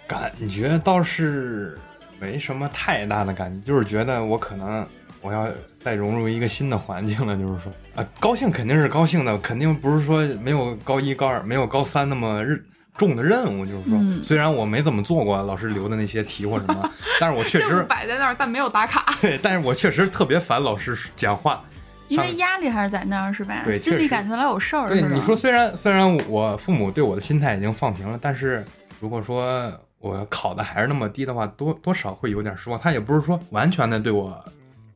[0.08, 1.78] 感觉倒是
[2.20, 4.86] 没什么太大的感觉，就是觉得我可能
[5.22, 5.48] 我要
[5.82, 12.64] 再融入一个新的环境了，就是说啊，高兴肯定是高兴的，肯定不是说没有高一高二没有高三那么日
[12.98, 19.14] 重的任务，就是说，嗯虽然我没怎么做过老师留的那些题或什么， 但是我确实摆在那儿，但没有打卡。
[19.22, 21.62] 对，但是我确实特别烦老师讲话。
[22.10, 23.62] 因为压力还是在那儿，是吧？
[23.66, 24.88] 对心里感觉老有事儿。
[24.88, 28.64] 对，你说虽然虽然我父母对我的心态已经放平了，但是
[29.00, 32.78] 如果说我考的还是那么低的话，多多少会有点失望。
[32.78, 34.44] 他也不是说完全的对我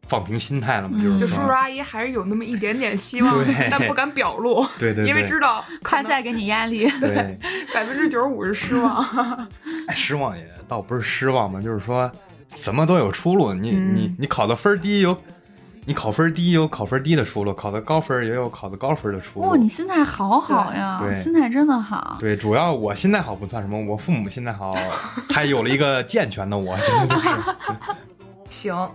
[0.08, 6.90] 放平心态了嘛，嗯就是就叔叔，阿姨还是有那么一点点希望，但不敢表露， 对对对，因为知道他在给你压力。
[7.00, 7.38] 对，
[7.74, 9.06] 百分之九十五是失望。
[9.88, 12.12] 哎失望也倒不是失望吧，就是说
[12.50, 13.54] 什么都有出路。
[13.54, 15.18] 你、嗯你你考的分低有，
[15.86, 19.52] 你考分低有考分低的出路，考的高分也有考的高分的出路。
[19.52, 22.18] 哦，你心态好好呀对，心态真的好。
[22.20, 24.76] 对，主要我心态好不算什么，我父母心态好，
[25.30, 26.78] 才有了一个健全的我。
[26.80, 27.30] 现在就是，
[28.50, 28.90] 行，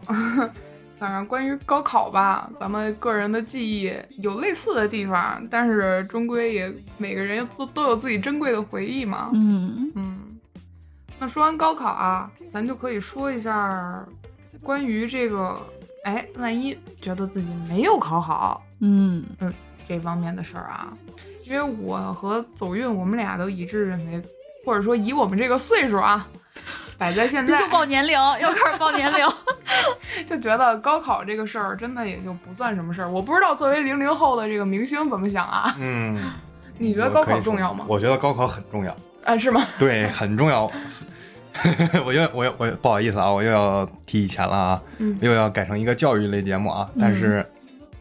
[1.02, 9.28] 当然关于高考吧，咱们个人的记忆有类似的地方，但是终归也每个人都都有自己珍贵的回忆嘛。
[9.34, 10.20] 嗯，嗯，
[11.18, 14.06] 那说完高考啊，咱就可以说一下
[14.62, 15.60] 关于这个，
[16.04, 19.24] 哎，万一觉得自己没有考好嗯，
[19.88, 20.96] 这方面的事儿啊，
[21.46, 24.22] 因为我和走运，我们俩都一致认为，
[24.64, 26.28] 或者说以我们这个岁数啊，
[26.98, 29.26] 摆在现在这就报年龄，又开始报年龄。
[30.26, 33.08] 就觉得高考这个事儿真的也就不算什么事儿。
[33.10, 35.74] 我不知道作为零零后的这个明星怎么想啊？
[35.80, 36.32] 嗯，
[36.78, 37.84] 你觉得高考重要吗？
[37.88, 39.66] 我觉得高考很重要，啊，是吗？
[39.78, 40.70] 对，很重要。
[42.06, 47.44] 我又我又我又不好意思啊，我又要提以前了啊，嗯又要改成一个教育类节目啊，但是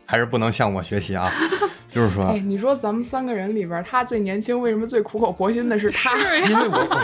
[0.05, 1.29] 还是不能向我学习啊，
[1.91, 6.17] 就是说哎，，你说咱们三个人里边，他最年轻，为什么最苦口婆心的是他？
[6.47, 7.01] 因为我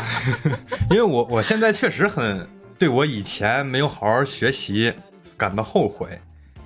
[0.92, 2.48] 因为我我现在确实很
[2.80, 4.94] 对我以前没有好好学习
[5.36, 6.08] 感到后悔，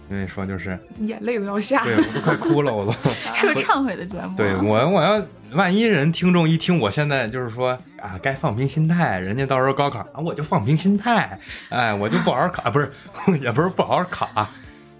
[0.09, 1.83] 因为说就是眼泪都要下。
[1.83, 2.93] 对我都快哭了，我都。
[3.33, 4.37] 是个忏悔的节目。
[4.37, 5.19] 对我，我要
[5.53, 12.91] 万一人听众一听我现在就是说啊，该放平心态，人家到时候高考啊，我就放平心态，哎，我就不好好考，啊、不是，
[13.41, 14.27] 也不是不好好考，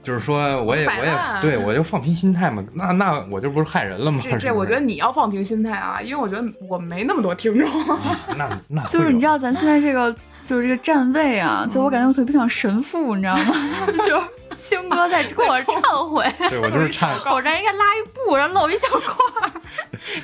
[0.04, 4.20] 就是说我也我也对我就放平心态嘛，那那我这不是害人了吗？
[4.24, 7.70] 这这我觉得你要放平心态啊，因为我觉得我没那么多听众。
[8.38, 10.14] 那那就是你知道咱现在这个
[10.48, 13.44] 就是这个站位啊，就我感觉我特别像神父，你知道吗？
[14.08, 19.02] 就是星哥在跟我忏悔， 对我就是差我这应该拉一布，然后露一小块
[19.44, 19.52] 儿。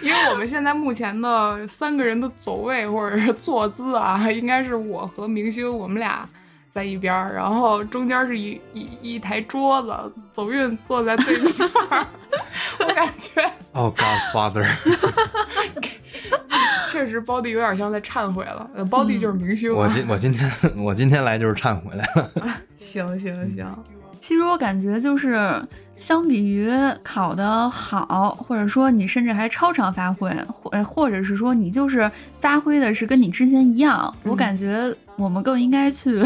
[0.02, 6.28] 因为我们现在目前的三个人的走位或者是坐姿啊，应该是我和明星我们俩
[6.78, 9.92] 在一边儿，然后中间是一一一台桌子，
[10.32, 11.52] 走运坐在对面
[11.90, 12.06] 儿。
[12.78, 14.68] 我感觉哦、 Godfather，
[16.92, 22.32] 确实包弟有点像在忏悔了，呃，包弟就是明星、啊我今我今天我今天来就是忏悔来了，
[22.78, 23.66] 行行行，
[24.22, 25.60] 其实我感觉就是，
[25.96, 26.72] 相比于
[27.04, 32.10] 考得好，或者说你甚至还超常发挥，或呃或者是说你就是
[32.40, 34.32] 发挥的是跟你之前一样，嗯。
[34.32, 36.24] 我感觉我们更应该去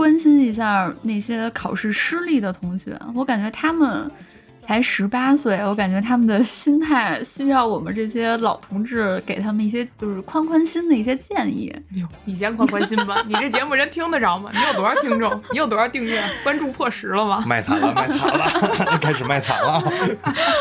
[0.00, 2.98] 关心一下那些考试失利的同学。
[3.14, 4.10] 我感觉他们
[4.66, 11.70] 才十八岁，我感觉他们的心态需要我们这些老同志给他们一些就是宽宽心的一些建议。
[11.96, 14.50] 哟，你先宽宽心吧，你这节目人听得着吗？
[14.54, 15.38] 你有多少听众？
[15.52, 16.24] 你有多少订阅？
[16.42, 17.44] 关注破十了吗？
[17.46, 19.82] 卖惨了卖惨了， 开始卖惨了。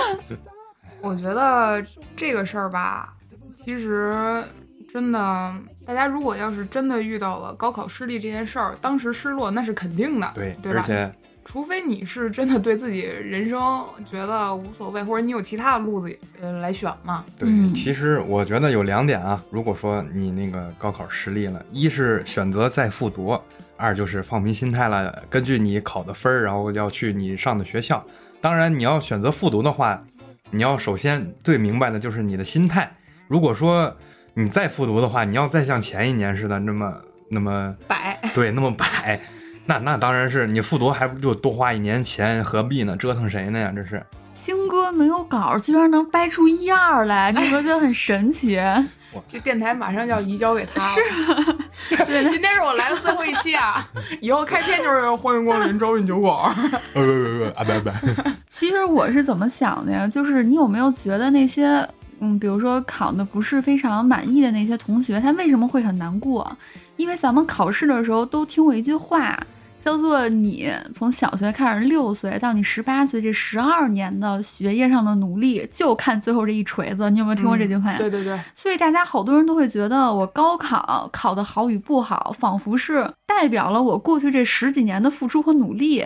[1.00, 1.82] 我觉得
[2.14, 3.14] 这个事儿吧，
[3.54, 4.44] 其实
[4.92, 5.54] 真的，
[5.86, 10.86] 大家如果要是真的遇到了高考失利这件事儿，当时失落那是肯定的，对，对吧而？
[10.86, 11.12] 且
[11.46, 17.26] 除非你是真的对自己人生觉得无所谓，或者你有其他的路子呃来选嘛。
[17.40, 19.42] 对，嗯其实我觉得有两点啊。
[19.50, 23.36] 如果说你那个高考失利了，一是选择再复读，
[23.78, 28.04] 二就是放平心态了，根据你考的分儿，然后要去你上的学校。
[28.42, 30.04] 当然，你要选择复读的话，
[30.52, 32.92] 你要首先最明白的就是你的心态。
[33.28, 33.96] 如果说
[34.34, 36.94] 你再复读的话，你要再像前一年似的那么
[37.30, 39.20] 那么摆，对那么摆，
[39.66, 42.96] 那那当然是你复读还不就多花一年钱，何必呢？
[42.96, 43.72] 折腾谁呢呀？
[43.76, 44.04] 这是。
[44.32, 48.58] 星哥没有稿，居然能掰出一二来，你有没有觉得很神奇？
[49.28, 51.66] 这电台马上就要移交给他了。
[51.90, 51.96] 是，
[52.30, 53.86] 今天是我来的最后一期啊，
[54.22, 56.56] 以后开篇就是欢迎光临招运酒馆。
[56.94, 60.08] 呃不不不啊不不，其实我是怎么想的呀？
[60.08, 61.86] 就是你有没有觉得那些，
[62.20, 66.50] 嗯，比如说考的不是非常满意的那些同学，他为什么会很难过？
[66.98, 69.38] 因为咱们考试的时候都听过一句话，
[69.84, 77.10] 叫做你从小学开始六岁到你十八岁这十二年的学业上的努力，就看最后这一锤子。
[77.10, 77.98] 你有没有听过这句话呀？
[77.98, 86.06] 对对对，所以大家好多人都会觉得我高考考的好与不好，仿佛是代表了我过去这十几年的付出和努力。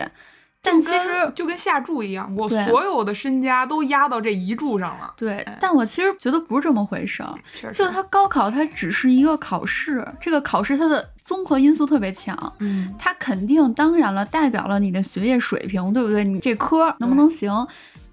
[0.64, 5.12] 但其实就跟下注一样，我所有的身家都压到这一注上了。
[5.14, 7.34] 对，但我其实觉得不是这么回事儿。
[7.54, 16.24] 确实就它高考，它只是一个考试，这个考试它的综合因素特别强，嗯，它肯定当然了代表了你的学业水平，对不对？
[16.24, 17.52] 你这科能不能行？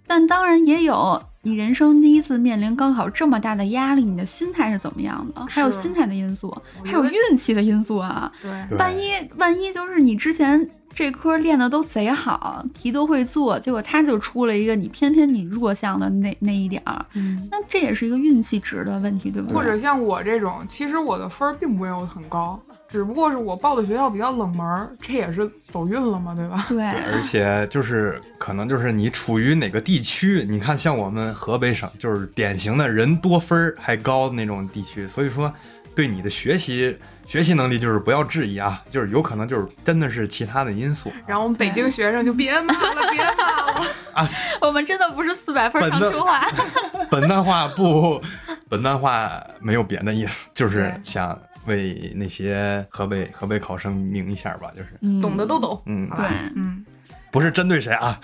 [0.05, 5.45] 但当然也有你人生第一次面临高考这么大的压力，你的心态是怎么样的？
[5.47, 8.29] 还有心态的因素，还有运气的因素啊。
[8.41, 17.47] 对万一万一就是你之前这科练的都贼好，题都会做，结果他就出了一个你偏偏你弱项的那那一点儿，嗯。
[17.49, 19.55] 那这也是一个运气值的问题，对不对？
[19.55, 26.65] 或者像我这种，其实我的分儿并没有很高，只不过是我报的学校比较冷门儿，这也是走运了嘛，对吧？
[26.67, 35.51] 对对，而且就是可能就是你处于哪个地区，你看像我们河北省就是典型的人多分儿还高的那种地区，所以说
[35.95, 36.97] 对你的学习
[37.31, 41.09] 学习能力就是不要质疑啊，就是有可能就是真的是其他的因素。
[41.25, 44.29] 然后我们北京学生就别骂了，别骂了啊。
[44.59, 46.45] 我们真的不是四百分本的上清华，
[47.09, 48.21] 本段话不，
[48.67, 55.81] 本段话没有别的意思，就是想为那些河北河北考生鸣一下吧，就是嗯懂的都懂。
[55.85, 56.25] 嗯，对
[56.57, 56.85] 嗯，
[57.31, 58.19] 不是针对谁啊，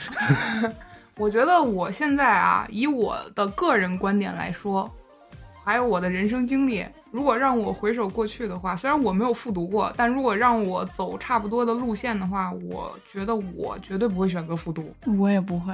[1.15, 4.93] 我觉得我现在啊，以我的个人观点来说，
[5.67, 14.81] 还有我的人生经历，如果让我回首过去的话，虽然我没有复读过，但如果让我走差不多的路线的话，我觉得我绝对不会选择复读。
[15.19, 15.73] 我也不会。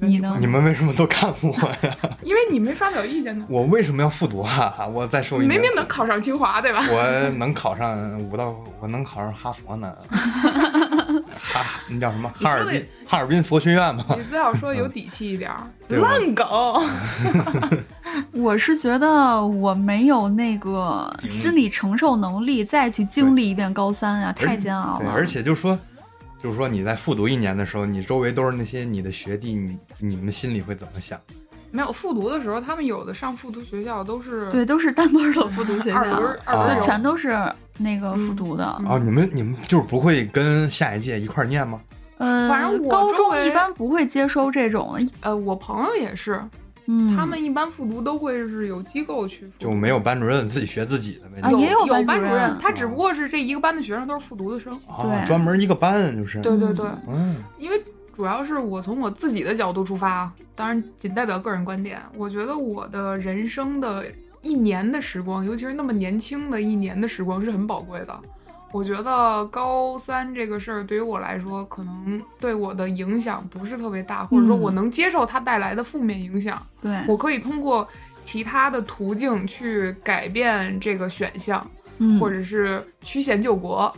[0.00, 1.48] 你呢你们为什么都看我
[1.86, 1.96] 呀？
[2.24, 3.46] 因为你没发表意见呢。
[3.48, 4.84] 我为什么要复读啊？
[4.92, 6.84] 我再说一遍，你明明能考上清华，对吧？
[6.90, 9.94] 我能考上五到，我能考上哈佛呢。
[11.34, 12.30] 哈，那叫什么？
[12.34, 14.04] 哈尔滨哈尔滨佛学院吗？
[14.16, 15.50] 你最好说有底气一点
[15.88, 16.46] 烂梗。
[18.32, 25.10] 我是觉得我没有那个心理承受能力再去经历一遍高三啊，太煎熬，了。
[25.10, 25.78] 而且就是说，
[26.42, 31.20] 就是说你在复读一年的时候，你周围都是那些你的学弟，你你们心里会怎么想？
[31.74, 37.36] 没有复读的时候，他们有的上复读学校都是对，都是单班的复读学校，二轮二啊轮就全都是
[37.78, 38.76] 那个复读的。
[38.78, 41.80] 嗯哦，你们你们就是不会跟下一届一块儿念吗？
[42.18, 46.40] 呃，反正我高中一般不会接收这种的，呃，我朋友也是，
[46.86, 51.50] 嗯，他们一般复读都会是有机构去，就没有班主任，自己学自己的呗。
[51.50, 54.72] 有啊也有有班主任任，他只不过是这一个班的学生都是复读的生。
[54.86, 56.40] 啊，对专门一个班就是。
[56.40, 57.82] 对对对，嗯，因为
[58.14, 62.00] 主要是我从我自己的角度出发啊，当然仅代表个人观点。
[62.16, 64.06] 我觉得我的人生的
[64.40, 68.18] 一年的时光，尤其是那么年轻的一年的时光是很宝贵的。
[68.70, 76.60] 我觉得高三这个事儿对于我来说，可能对我的影响不是特别大，或者说嗯我能接受它带来的负面影响。
[76.80, 77.86] 对，我可以通过
[78.24, 81.64] 其他的途径去改变这个选项，
[81.98, 83.94] 嗯，或者是曲线救国，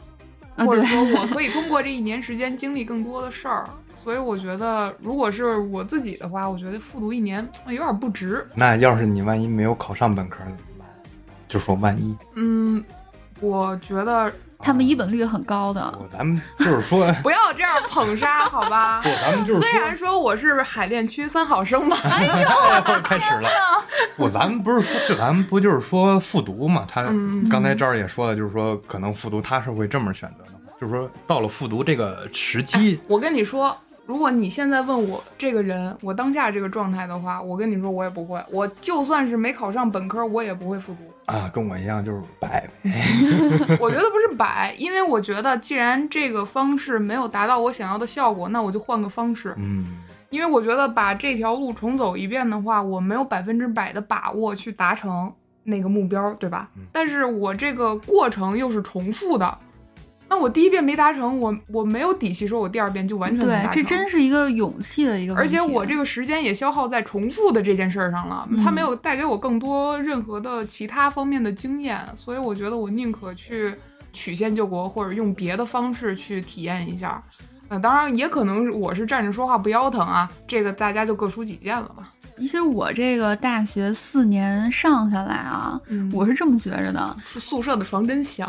[0.56, 3.66] 啊或者说我可以通过这一年时间经历更多的事儿。
[4.06, 8.46] 所以我觉得，如果是我自己的话，我觉得复读一年哎有点不值。
[8.54, 10.86] 那要是你万一没有考上本科怎么办？
[11.48, 12.84] 就说万一，嗯，
[13.40, 15.90] 我觉得他们一本率很高的。
[15.98, 19.08] 不，咱们就是说， 不要这样捧杀， 好吧不，？
[19.20, 22.48] 咱们就是虽然说我是海淀区三好生吧，哎呦，
[23.02, 23.50] 开始了。
[24.16, 26.86] 不，咱们不是说，这咱们不就是说复读嘛？
[26.88, 38.40] 他嗯刚才这儿也说了，就是说可能复读他是会这么选择的嘛，就是说到了复读这个时机，我跟你说，如果你现在问我这个人，我当下这个状态的话，我跟你说，我也不会。
[38.50, 41.00] 我就算是没考上本科，我也不会复读。
[41.32, 42.68] 啊，跟我一样就是摆。
[43.80, 49.52] 我觉得不是摆，因为我觉得既然这个方式没有达到我想要的效果，那我就换个方式。
[49.58, 49.98] 嗯，
[50.30, 55.32] 因为我觉得把这条路重走一遍的话，我没有百分之百的把握去达成
[55.64, 56.68] 那个目标，对吧？
[56.76, 59.58] 嗯但是我这个过程又是重复的，
[60.28, 63.72] 那我第一遍没达成，我我没有底气说我第二遍就完全达，成。
[63.72, 65.34] 对这真是一个勇气的一个。
[65.36, 73.74] 而且我这个时间也消耗在重复的这件事儿上了，嗯它没有带给我更多任何的其他方面的经验，所以我觉得我宁可去
[74.12, 77.22] 曲线救国，或者用别的方式去体验一下。
[77.68, 82.12] 呃，当然也可能是我是站着说话不腰疼啊，这个大家就各抒己见了吧。
[82.36, 88.46] 其实我这个大学四年上下来啊，嗯我是这么觉着的，宿宿舍的床真香，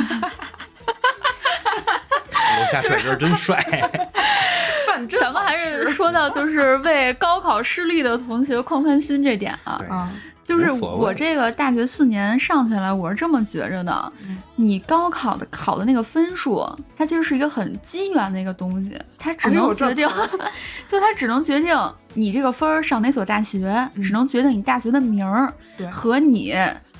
[2.58, 3.64] 楼下帅哥真帅。
[5.20, 10.10] 咱们还是说到就是为高考失利的同学宽宽心这点啊，对啊，
[10.44, 14.12] 就是我这个大学四年上下来，我是这么觉着的。
[14.26, 20.08] 嗯你高考的考的那个分数，它其实是一个很机缘的一个东西，它只能决定，
[20.88, 21.78] 就它只能决定
[22.14, 26.56] 你这个分儿上哪所大学，嗯只能决定你大学的名儿对和你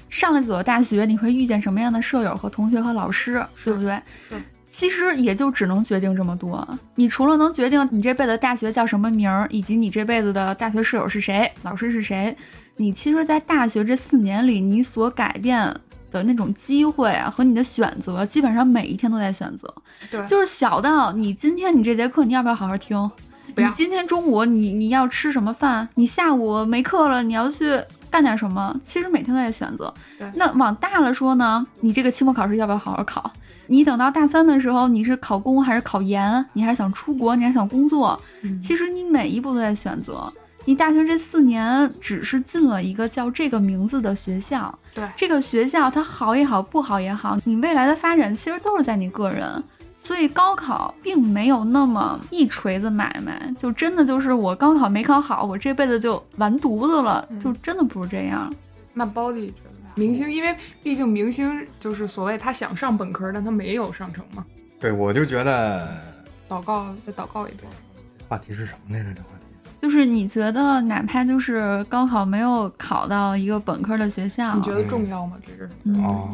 [0.09, 4.01] 上了几所大学，你会遇见什么样的舍友和同学和老师，对不对？
[4.29, 4.39] 对
[4.71, 6.67] 其实也就只能决定这么多。
[6.95, 12.37] 你除了能决定你这辈子大学叫什么名儿，以及你这辈子的大学室友是谁、老师是谁，
[12.77, 15.59] 你其实，在大学这四年里，你所改变
[16.13, 19.73] 的那种机会啊和你的选择，基本上每一天都在选择。
[20.11, 23.11] 对，就是小到你今天你这节课你要不要好好听？
[23.57, 25.89] 你今天中午你你要吃什么饭？
[25.95, 28.75] 你下午没课了，你要去干点什么？
[28.85, 29.93] 其实每天都在选择。
[30.35, 33.31] 那往大了说呢，你这个期末考试要不要好好考？
[33.67, 36.45] 你等到大三的时候，你是考公还是考研？
[36.55, 37.37] 你还是想出国？
[37.37, 38.19] 你还是想工作？
[38.43, 40.33] 嗯其实你每一步都在选择。
[40.65, 49.63] 你大学这四年只是进了一个叫这个名字的学校，对这个学校它好也好，不好也好，你未来的发展其实都是在你个人。
[50.09, 58.51] 所以高考并没有那么一锤子买卖，就真的就是我高考没考好，我这辈子就完犊子了，嗯就真的不是这样。
[58.95, 64.43] 那包弟觉得明星，因为毕竟明星就是所谓他想上本科，但他没有上成嘛。
[64.81, 65.87] 对，我就觉得
[66.49, 67.71] 祷告，再祷告一遍。
[68.27, 69.13] 话题是什么来着？
[69.13, 75.37] 这话题就是你觉得哪怕就是高考没有考到一个本科的学校，你觉得重要吗？
[75.45, 76.31] 这是嗯哦，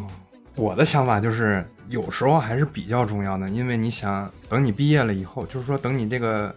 [0.55, 6.55] 我的想法就是有时候还是比较重要的，因为你想等你毕业了以后，就是说等你这个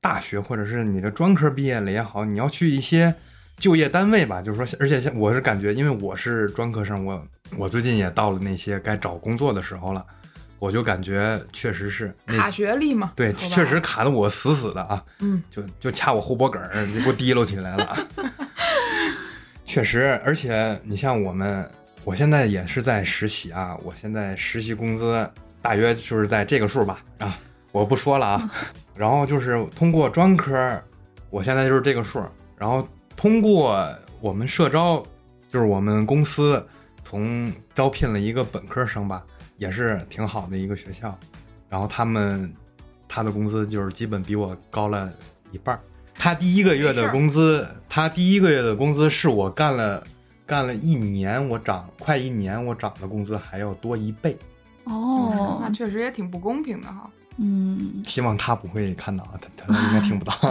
[0.00, 3.12] 大学或者是你的专科毕业了也好，你要去一些
[3.58, 10.04] 就业单位吧，就是说，而且像我是感觉，因为我是专科生，我我最近也到了那些该找工作的时候了，
[10.58, 13.12] 我就感觉确实是卡学历嘛？
[13.16, 13.80] 对，确实。
[13.80, 17.96] 卡的我死死的啊，嗯，就就掐我后脖梗儿，就给我提溜起来了。
[19.66, 21.68] 确实，而且你像我们，
[22.04, 25.28] 我现在也是在实习啊，我现在实习工资
[25.60, 27.38] 大约就是在这个数吧啊，
[27.72, 28.52] 我不说了啊。
[28.96, 30.82] 然后就是通过专科，
[31.30, 32.20] 我现在就是这个数，
[32.56, 32.86] 然后
[33.16, 33.88] 通过
[34.20, 35.00] 我们社招，
[35.52, 36.66] 就是我们公司
[37.04, 39.22] 从招聘了一个本科生吧，
[39.56, 41.16] 也是挺好的一个学校，
[41.68, 42.52] 然后他们
[43.06, 45.08] 他的工资就是基本比我高了
[45.52, 45.80] 一半儿。
[46.16, 50.02] 他第一个月的工资，他第一个月的工资是我干了
[50.48, 54.34] 干了一年，我涨快一年，我涨的工资还要多一倍。
[54.84, 57.08] 哦那，确实也挺不公平的哈。
[57.36, 60.32] 嗯，希望他不会看到，他他应该听不到。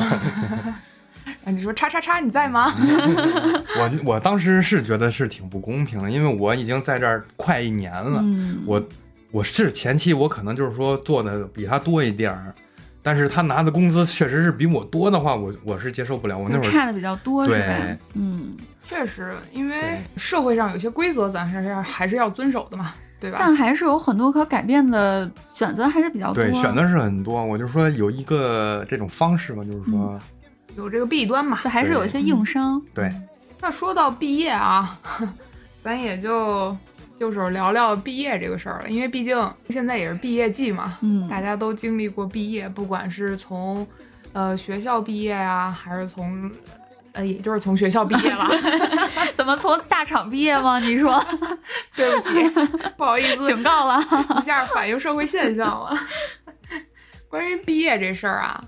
[1.43, 2.71] 啊，你说叉叉叉，你在吗？
[3.79, 8.81] 我我当时是觉得是挺不公平的，因为我已经在这儿快一年了，嗯，我
[9.31, 12.53] 我是前期我可能就是说做的比他多一点儿，
[13.07, 16.37] 但是他拿的工资确实是比我多的话，我我是接受不了。
[16.37, 17.97] 我那会儿差的比较多是吧对？
[18.15, 18.53] 嗯，
[18.83, 23.37] 确实，因为社会上有些规则咱是要还是要遵守的嘛，对吧？
[23.39, 26.43] 但还是有很多可改变的选择，还是比较多。
[26.43, 30.19] 对选择是很多，我就说有一个这种方式嘛，就是说、
[30.75, 31.57] 有这个弊端嘛。
[31.63, 32.81] 就还是有一些硬伤。
[32.93, 33.09] 对
[33.61, 34.99] 那说到毕业啊，
[35.81, 36.75] 咱也就
[37.19, 43.85] 就是聊聊毕业这个事儿了，因为毕竟现在也是毕业季嘛，嗯，大家都经历过毕业，不管是从
[44.33, 46.49] 呃学校毕业呀、还是从
[47.13, 48.47] 呃也就是从学校毕业了。
[49.35, 50.79] 怎么从大厂毕业吗？
[50.79, 51.23] 你说，
[51.95, 52.33] 对不起，
[52.97, 53.99] 不好意思，警告了。
[54.39, 55.97] 一下反映社会现象了。
[57.29, 58.61] 关于毕业这事儿啊，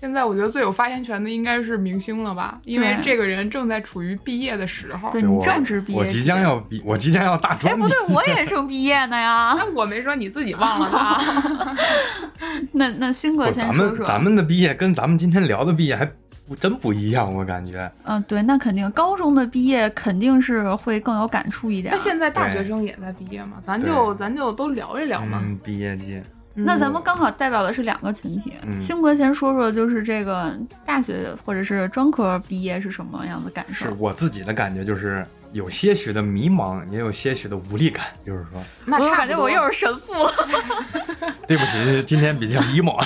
[0.00, 5.10] 现在我觉得最有发言权的应该是明星了吧，因为这个人正在处于毕业的时候。
[5.12, 9.54] 对你正值毕业我即将要毕，我即将要大哎，专哎不对，我也正毕业呢呀。
[9.60, 11.76] 那我没说你自己忘了他。
[12.72, 13.98] 那那新哥不，先说说。
[13.98, 16.10] 咱们咱们的毕业跟咱们今天聊的毕业还
[16.48, 17.92] 不真不一样，我感觉。
[18.04, 22.00] 嗯，对，那肯定高中的毕业肯定是会更有感触一点那。
[22.02, 25.42] 现在大学生也在毕业嘛，咱就咱就都聊一聊嘛。
[25.44, 26.24] 嗯，毕业季，嗯
[26.54, 28.54] 那咱们刚好代表的是两个群体。
[28.62, 30.52] 嗯新哥先说说，就是这个
[30.84, 33.92] 大学或者是专科毕业是什么样的感受是？
[33.98, 40.32] 我自己的感觉就是有些许的迷茫，也有些许的无力感，就是说， 那差不多感觉我又是神父了。
[41.46, 43.00] 对不起，今天比较 emo。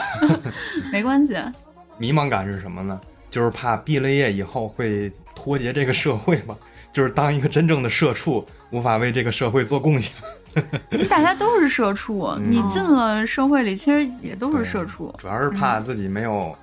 [0.91, 1.37] 没关系，
[1.99, 3.01] 迷茫感是什么呢？
[3.31, 6.57] 就是怕毕了业以后会脱节这个社会吧，
[6.93, 10.15] 就是当一个真正的社畜，无法为这个社会做贡献。
[11.09, 15.15] 大家都是社畜，嗯你进了社会里，其实也都是社畜。
[15.19, 16.57] 主要是怕自己没有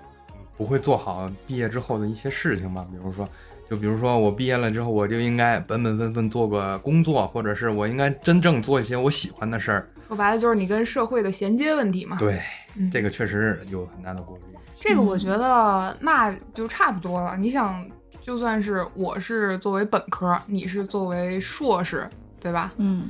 [0.58, 3.28] 不会做好毕业之后的一些事情吧，比如说，
[3.70, 9.88] 就比如说我毕业了之后，我就应该本本分分做个工作，或者是我应该真正做一些我喜欢的事儿。
[10.08, 12.18] 说白了就是你跟社会的衔接问题嘛。
[12.18, 12.42] 对，
[12.76, 14.42] 嗯这个确实有很大的顾虑。
[14.80, 17.38] 这个我觉得那就差不多了。
[17.38, 17.86] 你想，
[18.24, 22.74] 就算是我是作为本科，你是作为硕士，对吧？
[22.78, 23.04] 嗯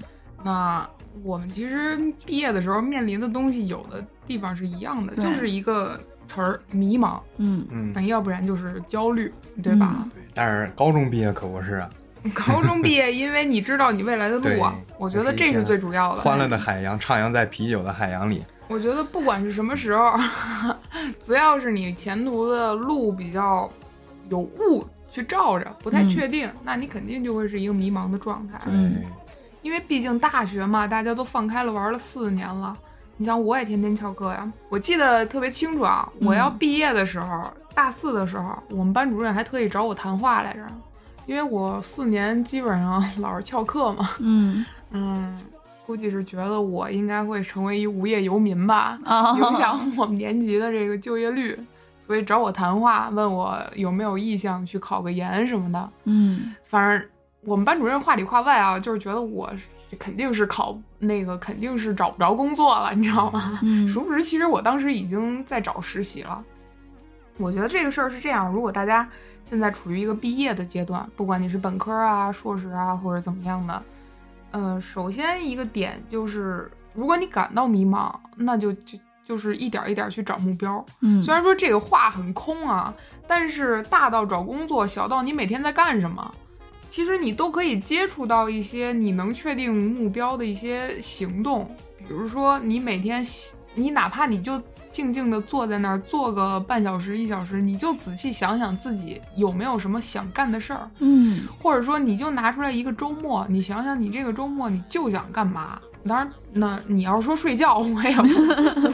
[0.44, 0.88] 那
[1.24, 9.32] 我们其实毕业的时候面临的东西，有的地方是一样的，就是一个词儿迷茫，嗯嗯，那要不然就是焦虑，
[9.62, 10.08] 对吧？
[10.14, 11.90] 对，但是高中毕业可不是啊，
[12.34, 16.22] 高中毕业，因为你知道你未来的路啊，我觉得这是最主要的。
[16.22, 18.44] 欢乐的海洋徜徉在啤酒的海洋里。
[18.70, 20.18] 我觉得不管是什么时候，
[21.22, 23.70] 只要是你前途的路比较
[24.30, 28.58] 有雾去照着，不太嗯确定，那你肯定就会是一个迷茫的状态。
[28.68, 29.04] 嗯对，
[29.62, 32.76] 因为毕竟大学嘛，大家都放开了玩了四年了。
[33.18, 36.10] 你像我也天天翘课呀，我记得特别清楚啊。
[36.22, 37.44] 我要嗯毕业的时候，
[37.76, 40.66] 大四的时候，我们班主任还特意找我谈话来着，
[41.28, 44.10] 因为我四年基本上 老是翘课嘛。
[44.20, 45.38] 嗯嗯，
[45.86, 51.56] 估计是觉得我应该会成为一无业游民吧，啊，影响我们年级的这个就业率，
[52.08, 55.90] 所以找我谈话，问我有没有意向去考个研什么的。
[56.06, 57.08] 嗯反正
[57.46, 59.52] 我们班主任话里话外啊，就是觉得我
[59.98, 63.60] 肯定是考那个肯定是找不着工作了，你知道吗？
[63.64, 66.44] 嗯殊不知，其实我当时已经在找实习了。
[67.38, 69.08] 我觉得这个事儿是这样，如果大家
[69.46, 73.84] 现在处于一个毕业的阶段，不管你是本科啊、硕士啊或者怎么样的，
[74.52, 80.86] 呃，首先一个点就是，如果你感到迷茫，那就就就是一点一点去找目标。
[81.00, 82.94] 嗯，虽然说这个话很空啊，
[83.28, 86.32] 但是大到找工作，小到你每天在干什么，
[86.92, 91.74] 其实你都可以接触到一些你能确定目标的一些行动。
[91.98, 93.26] 比如说，你每天，
[93.74, 94.62] 你哪怕你就
[94.92, 105.80] 静静的坐在那儿坐个半小时、一小时，你就仔细想想自己有没有什么想干的事儿，嗯或者说你就拿出来一个周末，你想想你这个周末你就想干嘛。
[106.06, 108.24] 当然，那你要是说睡觉，我也不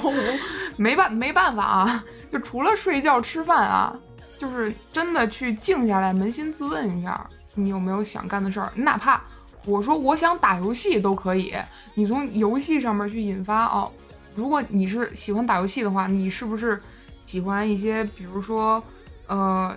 [0.04, 0.40] 我我
[0.76, 3.96] 没办没办法啊，就除了睡觉吃饭啊，
[4.38, 7.28] 就是真的去静下来，扪心自问一下，
[7.58, 8.72] 你有没有想干的事儿？
[8.76, 9.22] 你哪怕
[9.66, 11.54] 我说我想打游戏都可以，
[11.96, 13.92] 你从游戏上面去引发哦。
[14.36, 16.80] 如果你是喜欢打游戏的话，你是不是
[17.26, 18.82] 喜欢一些，比如说，
[19.28, 19.76] 呃，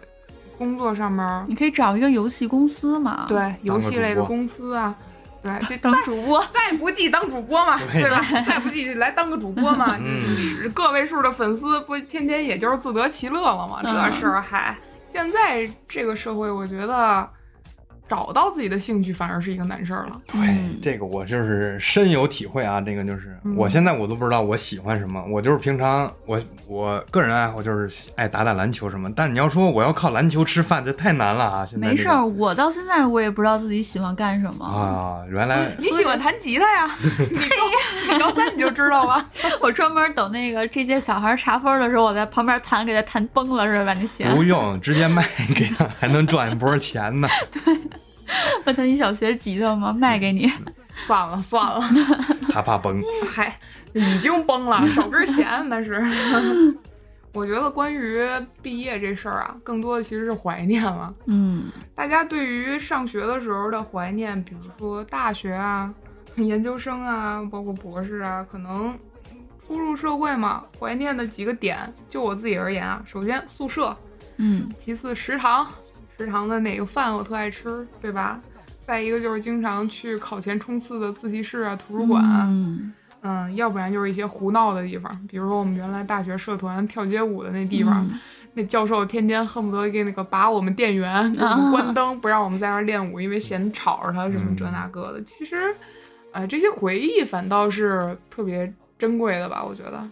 [0.58, 4.94] 工作上面你可以找一个游戏公司嘛，，对游戏类的公司啊，
[5.42, 8.22] 对， 就当主播， 再不济当主播嘛，对对吧？
[8.46, 13.80] 再不济来当个主播嘛，嗯是个位数的粉丝不天天也就是自得其乐了嘛？
[13.82, 17.26] 嗯这事儿还现在这个社会，我觉得
[18.10, 20.20] 找到自己的兴趣反而是一个难事儿了。
[20.26, 22.80] 对，嗯这个我就是深有体会啊。
[22.80, 29.10] 这个就是、嗯我现在我都不知道我喜欢什么，我就是平常我我个人爱好就是爱打打篮球什么。
[29.14, 31.66] 但你要说我要靠篮球吃饭，这太难了啊！
[31.66, 36.90] 现在、这个、没事儿，我到现在我也不知道自己喜欢干什么，啊，原来你喜欢弹吉他呀？
[38.12, 39.24] 你高三你就知道了。
[39.60, 43.94] 我专门等那个这届小孩查分的时候，我在旁边弹，给他弹崩了是吧？
[43.94, 47.28] 你写，不用直接卖给他，还能赚一波钱呢。
[48.64, 50.50] 我弹一小学吉他吗，卖给你。
[50.98, 51.80] 算 了算了，
[52.52, 53.02] 他怕崩。
[53.30, 53.58] 嗨，
[53.94, 56.02] 已经崩了，少根弦那是。
[57.32, 58.28] 我觉得关于
[58.60, 61.14] 毕业这事儿啊，更多的其实是怀念了。
[61.26, 61.64] 嗯
[61.94, 65.94] 大家对于上学的时候的怀念，比如说大学啊、
[66.36, 68.98] 研究生啊，包括博士啊，可能
[69.64, 71.78] 初入社会嘛，怀念的几个点，
[72.08, 73.96] 就我自己而言啊，首先宿舍，
[74.38, 75.68] 嗯其次食堂，
[76.20, 78.38] 食堂的哪个饭我特爱吃，对吧？
[78.86, 82.92] 再一个就是经常去考前冲刺的自习室啊、图书馆啊，嗯
[83.22, 88.18] 嗯，要不然就是一些胡闹的地方，比如说我们原来大学社团跳街舞的那地方，嗯
[88.52, 91.34] 那教授天天恨不得给那个把我们电源，
[91.70, 95.22] 关灯，不让我们在那儿练舞，因为嫌吵着他什么这那个的。
[95.22, 95.74] 其实，
[96.32, 100.06] 呃，这些回忆反倒是特别珍贵的吧，我觉得。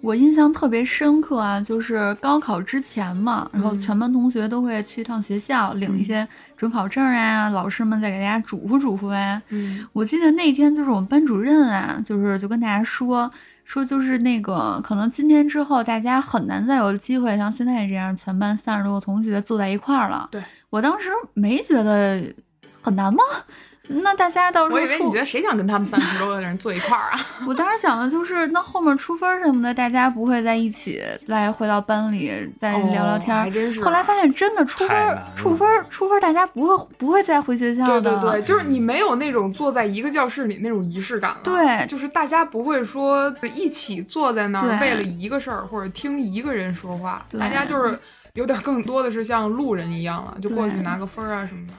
[0.00, 6.26] 我印象特别深刻啊，就是高考之前嘛，然后嗯全班同学都会去一趟学校，领一些
[6.56, 9.40] 准考证啊，老师们再给大家嘱咐嘱咐啊。
[9.50, 13.30] 嗯我记得那天就是我们班主任啊，就是就跟大家说
[13.64, 20.28] 说，就是那个可能今天之后大家很难再有机会像现在这样，全班三十多个同学坐在一块儿了。
[20.32, 22.22] 对我当时没觉得
[22.80, 23.22] 很难吗？
[23.92, 27.20] 那大家到时候我以为你觉得谁想跟他们三十多个人坐一块儿啊？
[27.46, 33.82] 我当时想的就是，那后面出分什么的，大家不会在一起来回到班里再聊聊天还真是。
[33.82, 38.20] 后来发现真的出分出分出分，大家不会不会再回学校对的。
[38.20, 41.38] 对对，就是你没有那种坐在一个教室里那种仪式感了。
[41.42, 47.98] 对就是大家不会说一起坐在那儿对为了一个事儿或者听一个人说话，对大家就是
[48.34, 51.72] 有点更多的是像路人一样了，就过去拿个分儿啊什么的。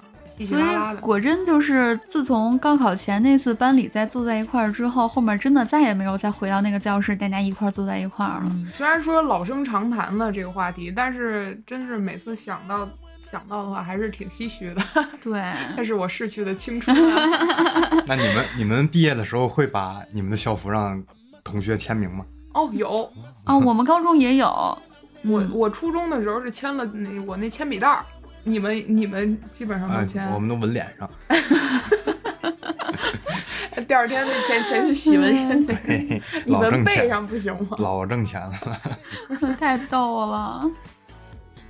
[0.46, 1.02] 稀稀所以拉拉的。
[1.02, 8.50] 果真就是自从高考前那次班里再坐在一块儿之后，后面真的再也没有再回到那个教室，大家一块儿坐在一块儿了。
[8.52, 12.88] 嗯虽然说老生常谈的这个话题，但是真是每次想到
[13.24, 14.82] 想到的话，还是挺唏嘘的。
[15.24, 15.42] 对，
[15.78, 18.04] 那是我逝去的青春啊！
[18.08, 21.02] 那你们你们毕业的时候会把你们的校服让
[21.44, 22.26] 同学签名吗？
[22.54, 23.10] 哦，有
[23.46, 24.48] 啊，我们高中也有。
[25.24, 28.04] 我嗯我初中的时候是签了那我那铅笔袋儿，
[28.44, 31.10] 你们你们基本上啊都签。，我们都纹脸上。
[33.88, 37.78] 第二天那钱全去洗纹身去， 嘿嘿你们背，上不行吗？
[37.80, 38.56] 老挣钱了。
[39.60, 40.70] 太逗了。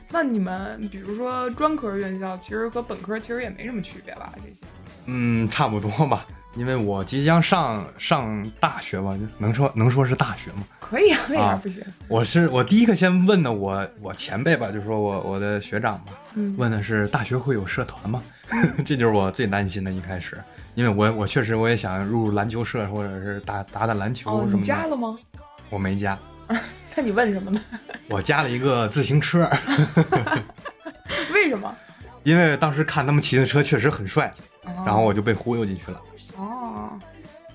[0.09, 4.32] 那你们比如说专科院校，其实和本科其实也没什么区别吧？
[4.36, 4.55] 这些
[5.05, 6.26] 嗯，差不多吧。
[6.55, 10.63] 因为我即将上上大学吧，能说能说是大学吗？
[10.82, 11.82] 可以啊，为啥啊不行？
[12.09, 18.22] 我是我第一个先问的我我前辈吧，就说我我的学长吧，嗯，问的是大学会有社团吗？
[18.86, 20.40] 这就是我最担心的一开始，
[20.76, 25.18] 因为我我确实我也想入篮球社或者是打打打篮球什么的，你加了吗？
[25.70, 26.18] 我没加，
[26.96, 27.62] 那你问什么呢？
[28.10, 29.50] 我加了一个自行车，
[31.34, 31.74] 为什么？
[32.24, 34.32] 因为当时看他们骑的车确实很帅，
[34.66, 36.02] 哦然后我就被忽悠进去了。
[36.38, 37.00] 哦，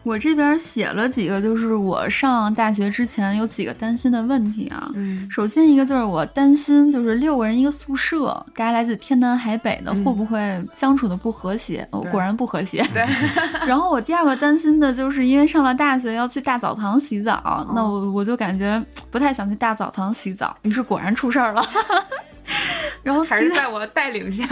[0.07, 4.89] 我这边写了几个，就是我上大学之前有几个担心的问题啊。
[4.95, 11.85] 嗯，首先一个就是我担心，就是六个人一个宿舍，大家来自天南海北的，嗯会不会相处的不和谐？
[11.91, 12.87] 哦，果然不和谐。
[12.95, 13.05] 对，
[13.67, 18.81] 然后我第二个担心的就是，因为上了大学要去大澡堂洗澡，那我我就感觉
[19.11, 20.57] 不太想去大澡堂洗澡。
[20.63, 21.67] 于是果然出事儿了。
[23.03, 24.45] 然后还是在我带领下。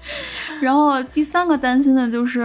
[0.60, 2.40] 然后第三个担心的就是，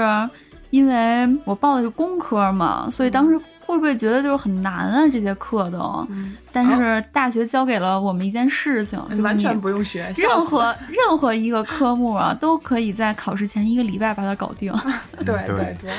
[0.75, 5.07] 因为我报的是工科嘛，所以当时会不会觉得就是很难啊？
[5.07, 6.05] 这些课都。
[6.09, 14.73] 嗯，但是大学教给了我们一件事情，就完全不用学，任何任何一个科目啊，都可以在考试前一个礼拜把它搞定。
[15.25, 15.93] 对对对对。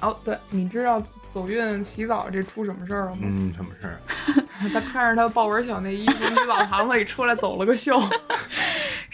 [0.00, 1.00] 哦，对，你知道
[1.32, 3.18] 走运洗澡这出什么事儿了吗？
[3.22, 3.98] 嗯，什么事儿？
[4.68, 8.00] 他穿着他豹纹小内衣从女澡堂子里出来走了个秀。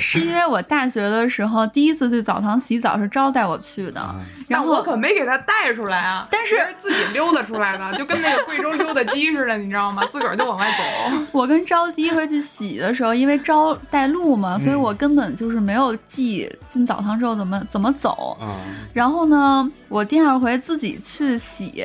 [0.01, 4.14] 是因为我大学的时候第一次去澡堂洗澡是招待我去的，啊
[4.46, 10.05] 然后我可没给他带出来啊，但是自己溜达出来的，就跟那个贵州溜达鸡似的，你知道吗？
[10.07, 10.82] 自个儿就往外走。
[11.32, 18.38] 我跟招第一回去洗的时候，因为招带路嘛，所以我根本就是没有记进澡堂之后怎么怎么走。
[18.40, 18.55] 啊，
[18.94, 21.84] 然后呢，我第二回自己去洗，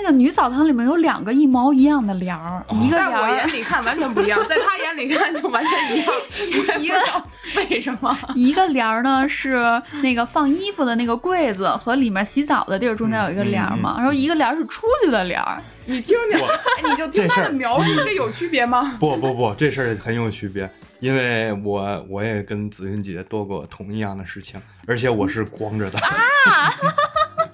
[0.00, 6.06] 那个女澡堂里面有两个一毛一样的帘儿，一个在我帘儿眼里看完全不一样，在他眼里看就完全一样。
[6.08, 7.26] 我也不知道
[7.68, 8.16] 为什么？
[8.36, 15.60] 一个帘儿呢是那个放衣服的那个柜子和里面洗澡的地儿中间有一个帘儿嘛，然后一个帘儿是出去的帘儿。
[15.84, 16.38] 你听听，
[16.88, 18.96] 你就听他的描述，这有区别吗？
[19.00, 20.70] 不不不，这事儿很有区别，
[21.00, 25.98] 因为我我也跟紫云姐做过同一样的事情，而且我是光着的。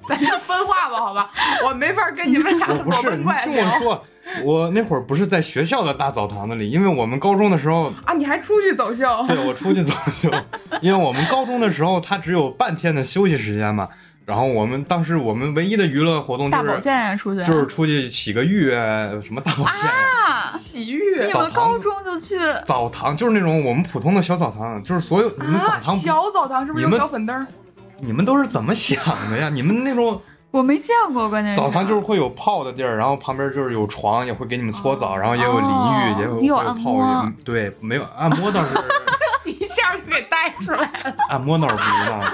[0.09, 1.31] 咱就分化吧，好吧？
[1.65, 4.05] 我没法跟你们俩我不是，你听我说，
[4.43, 8.15] 我那会儿不是在学校的大澡堂子里，因为我们高中的时候，啊！
[8.15, 9.05] 你还出去走秀？
[9.29, 10.31] 对我出去走秀，
[10.83, 13.89] 因为我们高中的时候，他只有半天的休息时间嘛。
[14.27, 19.75] 然后我们当时我们唯一的娱乐活动就大保是健呀，出去就是出去洗个浴，什么大保健。
[19.75, 20.51] 啊！
[20.57, 27.47] 洗浴你们澡堂子高中就去澡堂就是那种我们普通的小澡堂，就是所有你们澡啊，堂不，小澡堂是不是有你们小粉灯？
[28.01, 28.99] 你们都是怎么想
[29.31, 29.49] 的呀？
[29.49, 30.21] 你们那种
[30.51, 36.95] 我没见过，关键是澡堂就是会有泡的地儿，然后旁边就是有床，也会给你们搓澡，然后也有淋哦浴，也有泡
[37.27, 37.33] 浴。
[37.45, 38.69] 对，没有按摩倒是
[39.75, 41.15] 一下就给带出来了。
[41.31, 42.17] 按摩倒是不知道。
[42.17, 42.31] 啊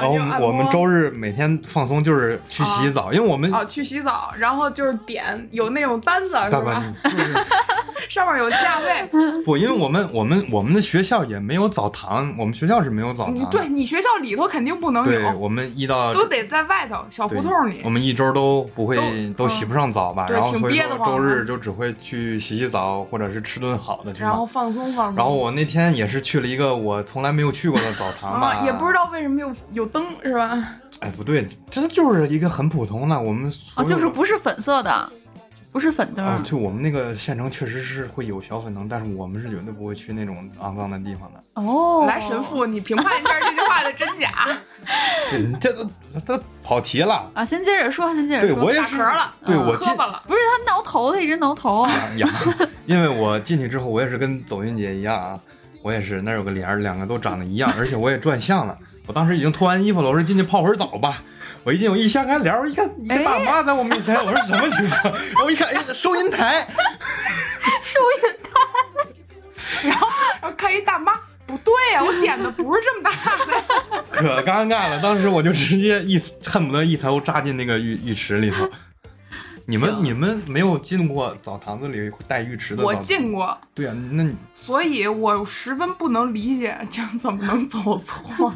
[0.00, 6.84] 然后我们周日每天放松就是去洗澡，因为我们哦，去洗澡，然后就是点有那种单子是大吧？
[8.08, 9.08] 上面有价位。
[9.44, 13.34] 不，因为我们我们我们的学校也没有澡堂，我们学校是没有澡堂。
[13.34, 17.90] 你对你学校里头肯定不能有对，我们一到都得在外头小胡同里我。
[17.90, 24.44] 们一周都不会都都洗不上澡吧，然后所以周日就只会去洗洗澡，或者是吃顿好的，是然后？
[24.44, 25.16] 放松放松。
[25.16, 30.66] 然后我那天也是去了一个我从来没有去过的澡堂吧，啊，也不知道为什么有有灯是吧？
[31.00, 35.12] 哎，不对，这就是一个很普通的，我们所哦，有就是不是粉色的，
[35.72, 36.24] 不是粉灯。
[36.24, 41.42] 啊，就我们那个县城确实是会有小粉灯，但是我们是绝对不会去那种肮脏的地方的。
[41.54, 44.30] 哦，来，神父，你评判一下这句话的真假。
[45.30, 45.90] 对，你这都
[46.26, 47.30] 他跑题了。
[47.34, 48.54] 啊，先接着说，先接着说。
[48.54, 50.22] 对我也是了，嗯对我进了。
[50.26, 51.86] 不是他挠头，他一直挠头。
[52.18, 52.28] 呀，
[52.86, 55.40] 因为我进去之后，我也是跟走运姐一样啊，
[55.82, 58.76] 我也是那有个帘儿，两个都长得一样，而且我也转向了。
[59.06, 61.22] 我当时已经脱完衣服了，我说进去泡会儿澡吧。
[61.64, 65.02] 我一进，我一掀开帘儿，我一看一个大妈在我面前，我说什么情况？
[65.12, 66.66] 然后我一看，哎，收银台。
[67.82, 70.08] 收银台然后
[70.40, 71.14] 然后看一大妈，
[71.46, 73.10] 不对呀、我点的不是这么大
[73.44, 74.04] 的。
[74.10, 78.68] 可尴尬了，当时我就直接一恨不得一头扎进那个浴浴池里头。
[79.66, 82.94] 你们你们没有进过澡堂子里带浴池的澡我？
[82.96, 88.52] 进过，对啊，那你所以我十分不能理解，这怎么能走错？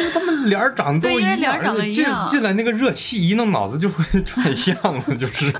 [0.00, 5.52] 因为他们脸儿长得都一样，一进样进来那个热气一弄，脑子就会 转向了，就是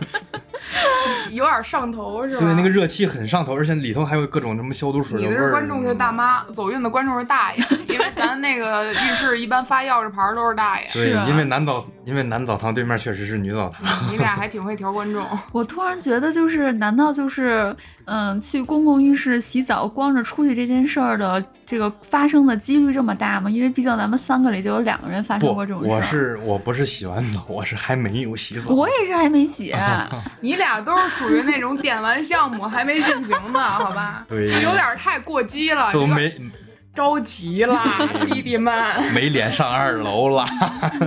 [1.30, 2.40] 有点上头是吧？
[2.40, 5.46] 对那个热气很上头，而且里头还有各种什么消毒水你的味儿。
[5.46, 10.86] 是观众是大妈，走运的观众是大爷，因为咱那个浴室一般发钥匙牌都是大爷。
[10.92, 13.86] 对因为男澡因为男澡堂对面确实是女澡堂。
[14.10, 17.74] 你俩还挺会调观众， 我突然觉得，就是难道就是，
[18.06, 23.50] 嗯，去公共浴室洗澡光着出去这件事儿的这个发生的几率这么大吗？
[23.50, 25.88] 因为毕竟咱们三个里就有两个人发生过这种，事。
[25.88, 28.74] 我是我不是洗完澡，我是还没有洗澡。
[28.74, 29.74] 我也是还没洗，
[30.40, 34.24] 你俩都是属于那种点完项目还没进行呢，好吧？
[34.28, 36.34] 对就有点太过激了，都没
[36.94, 37.82] 着急了，
[38.26, 40.46] 弟弟们，没脸上二楼了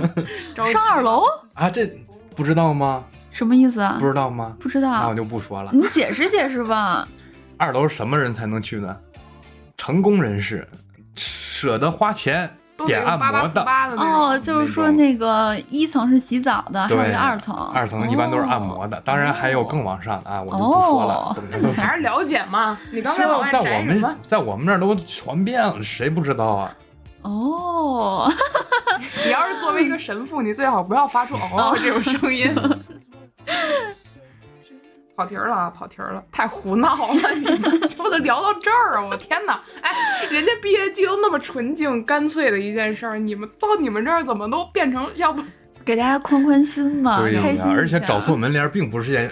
[0.72, 1.24] 上二楼
[1.54, 1.68] 啊！
[1.68, 1.86] 这
[2.34, 3.04] 不知道吗？
[3.30, 4.06] 什么意思啊不？
[4.06, 4.56] 知道吗？
[4.60, 5.70] 不知道那我，就不说了。
[5.72, 7.06] 你解释解释吧。
[7.56, 8.96] 二楼什么人才能去呢？
[9.76, 10.66] 成功人士，
[11.16, 12.48] 舍得花钱
[12.86, 13.64] 点按摩的。
[13.96, 21.76] 哦，就是说那个一层是洗澡的，还有一个，二层，二层一般都是按摩的，当然还有更往上的啊，我就不说了哦，懂的都懂。
[21.76, 22.78] 还是了解嘛。
[22.90, 24.16] 你刚才在我们？
[24.26, 26.74] 在我们那儿都传遍了，谁不知道啊？
[27.22, 28.32] 哦，
[29.24, 32.52] 你要是作为一个神父，你最好不要发出哦这种声音。
[35.14, 37.30] 跑题儿了，啊，跑题儿了，太胡闹了！
[37.34, 39.04] 你们这不都聊到这儿啊？
[39.10, 39.60] 我天哪！
[39.82, 39.92] 哎，
[40.30, 45.42] 人家毕业季都那么纯净、干脆的一件事儿，你们到你们这儿怎么都变成要不
[45.84, 47.64] 给大家宽宽心嘛，对呀，开心。
[47.66, 49.30] 而且找错门帘儿并不是件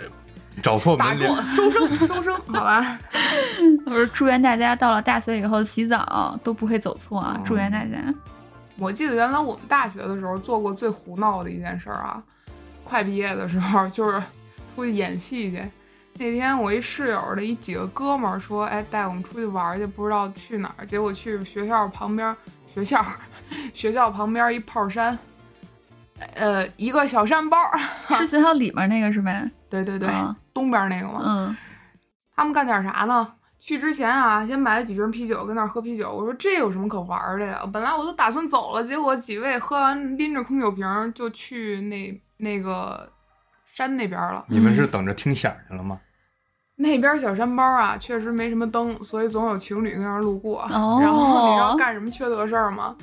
[0.63, 2.35] 找错门帘儿，收声收声？
[2.49, 2.99] 好吧，
[3.87, 7.37] 我说祝愿大家到了大学以后洗澡都不会走错啊！
[7.39, 7.97] 哦祝愿大家。
[8.79, 12.23] 我记得原来我们大学的时候做过最胡闹的一件事儿啊，
[12.85, 14.23] 快毕业的时候就是
[14.75, 15.63] 出去演戏去。
[16.15, 20.85] 那天我一室友的一几个哥们儿说，哎，带我们出去玩儿去，不知道去哪儿。
[20.85, 22.37] 结果去学校旁边，
[22.75, 23.03] 学校
[23.73, 25.19] 学校旁边一炮山，
[26.35, 27.79] 呃，一个小山包儿。
[28.19, 29.51] 是学校里面那个是呗？
[29.71, 31.23] 对 对对，啊东边那个嘛。
[31.25, 31.57] 嗯，
[32.37, 33.35] 他们干点啥呢？
[33.59, 36.11] 去之前啊，先买了几瓶啤酒，跟那儿喝啤酒。
[36.13, 37.63] 我说这有什么可玩儿的呀？
[37.73, 43.11] 本来我都打算走了，结果几位喝完拎着空酒瓶儿就去那那个
[43.81, 44.45] 山那边了。
[44.49, 45.99] 你们是等着听响去了吗？
[46.77, 50.61] 那边小山包啊，确实没什么灯，所以总有情侣跟那儿路过。
[50.65, 52.95] 哦然后你知道干什么缺德事儿吗？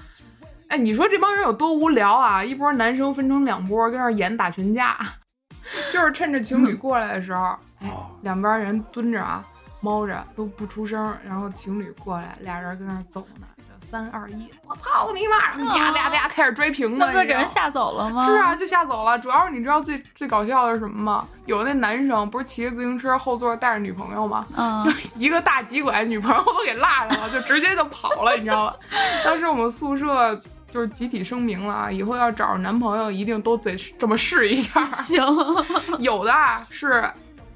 [0.67, 2.43] 哎，你说这帮人有多无聊啊！
[2.43, 4.97] 一波男生分成两波，跟那儿演打群架，
[5.91, 9.43] 就是趁着情侣过来的时候，哎哦，两边人蹲着啊，
[9.81, 13.46] 猫着都不出声，然后情侣过来，俩人跟那儿走呢，
[13.89, 15.73] 三二一，我操你妈！
[15.73, 18.25] 啪啪啪开始追瓶子，那不是给人吓走了吗？
[18.27, 19.17] 是啊，，就吓走了。
[19.17, 21.27] 主要是你知道最最搞笑的是什么吗？
[21.45, 24.45] 有那男生不是骑着自行车后座带着女朋友吗？
[24.55, 28.73] 嗯就，一个大急拐，女朋友都给落下了， 就直接就跑了，你知道吗？
[29.23, 30.35] 当时我们宿舍
[30.69, 34.85] 就是集体声明了啊，以后要找着男朋友一定都得这么试一下。
[35.05, 35.23] 行，
[35.99, 37.09] 有的啊是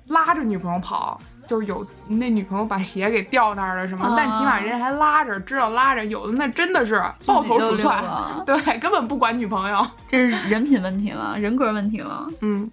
[0.07, 1.19] 拉着女朋友跑。
[1.51, 6.05] 就是有那女朋友把鞋给掉那儿了什么，啊但起码人家还拉着，知道拉着。
[6.05, 8.01] 有的那真的是抱头鼠窜，
[8.45, 9.85] 对，根本不管女朋友。
[10.09, 12.25] 这是人品问题了，人格问题了。
[12.39, 12.71] 嗯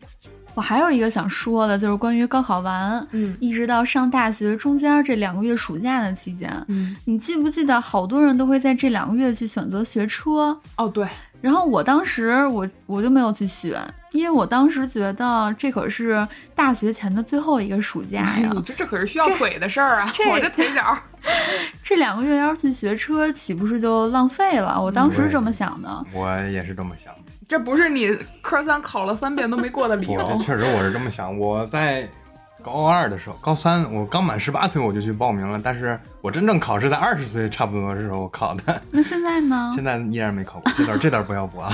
[0.58, 10.58] 我还有一个想说的，就是关于高考完嗯一直到上大学中间这两个月暑假的期间，嗯，你记不记得好多人都会在这两个月去选择学车？
[10.76, 11.06] 哦对，
[11.40, 13.80] 然后我当时我我就没有去选，
[14.10, 20.10] 因为我当时觉得这可是大学前的最后一个暑假呀哎你，这这可是需要这腿的事儿啊！
[20.12, 20.98] 这我这腿脚，
[21.84, 24.76] 这两个月要是去学车，岂不是就浪费了？
[24.82, 26.04] 我当时对这么想的。
[26.12, 27.30] 我也是这么想的。
[27.48, 30.44] 这不是你科三考了三遍都没过的理不，由这。
[30.44, 31.36] 确实我是这么想。
[31.38, 32.06] 我在
[32.62, 39.72] 高二的时候，高三我刚满十八岁我就去报名了，但是我真正考试在二十岁差不多的时候考的， 那现在呢？
[39.74, 40.70] 现在依然没考过。
[40.76, 41.72] 这点这点不要补啊。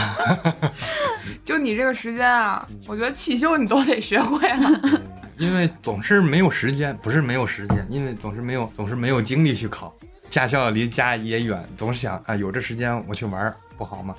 [1.44, 5.00] 就你这个时间啊，我觉得汽修你都得学会了。
[5.38, 9.92] 因为总是没有时间，不是没有时间，因为总是没有总是没有精力去考。
[10.30, 14.14] 驾校离家也远，总是想啊，有这时间我去玩儿不好吗？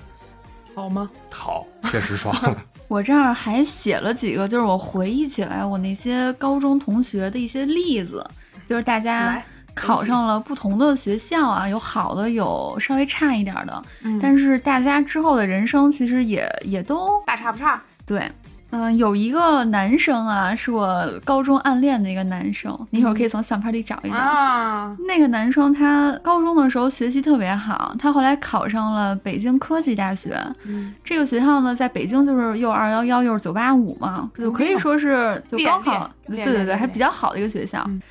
[0.75, 1.09] 好吗？
[1.31, 2.35] 好，确实爽。
[2.87, 8.23] 我这儿还写了几个，就是我回忆起来我那些高中同学的一些例子，
[8.67, 9.41] 就是大家
[9.73, 17.81] 考上了不同的学校啊，有好的，有稍微差一点的，嗯但是大家之后的人生其实也也都大差不差。
[18.05, 18.29] 对。
[18.71, 24.15] 嗯，有一个男生啊，是我高中暗恋的一个男生，你一会儿可以从相片里找一找。
[24.15, 30.37] 啊，那个男生他高中的时候学习特别好，他后来考上了北京科技大学。
[30.65, 38.01] 嗯这个学校呢，在北京就是又二幺幺又是九八五嘛，就可以说是就高考，对对对，还比较好的一个学校嗯。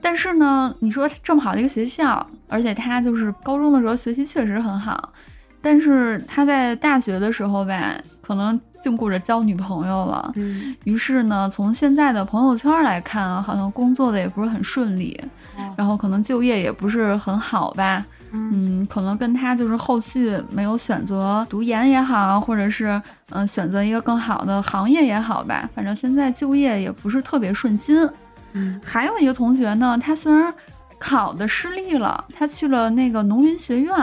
[0.00, 5.12] 但是呢，你说这么好的一个学校，而且他就是高中的时候学习确实很好，
[5.60, 10.32] 但是他在大学的时候吧，可能净顾着交女朋友了。
[10.36, 15.20] 嗯于是呢，从现在的朋友圈来看啊，好像工作的也不是很顺利，
[15.56, 18.04] 哦然后可能就业也不是很好吧。
[18.32, 22.88] 嗯嗯，可能跟他就是后续没有选择读研也好，或者是
[23.30, 28.08] 嗯、呃选择一个更好的行业也好吧，反正现在就业也不是特别顺心。
[28.52, 30.52] 嗯还有一个同学呢，他虽然
[30.98, 33.94] 考的失利了，他去了那个农林学院，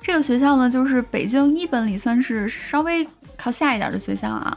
[0.00, 3.06] 这个学校呢，就是北京一本里算是稍微
[3.44, 4.56] 靠下一点的学校啊。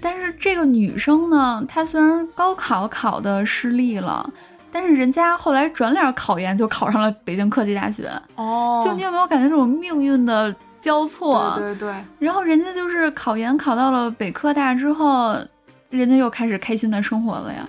[0.00, 4.28] 但是这个女生呢，她虽然高考考的失利了，
[4.72, 8.10] 但是人家后来转脸考研就考上了北京科技大学。
[8.36, 11.52] 哦，就你有没有感觉这种命运的交错？
[11.56, 15.36] 对对对，然后人家就是考研考到了北科大之后，
[15.90, 17.68] 人家又开始开心的生活了呀。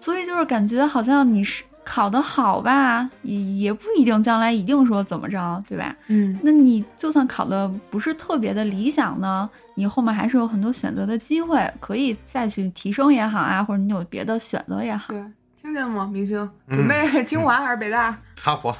[0.00, 5.96] 所以就是感觉好像你是考得好吧，也也不一定将来一定说怎么着，对吧？
[6.08, 15.14] 嗯那你就算考的不是特别的理想呢，你后面还是有很多选择的机会，可以再去提升也好啊，或者你有别的选择也好。
[15.14, 15.24] 对，
[15.62, 16.10] 听见了吗？
[16.12, 18.16] 明星嗯准备清华还是北大？
[18.36, 18.76] 哈佛，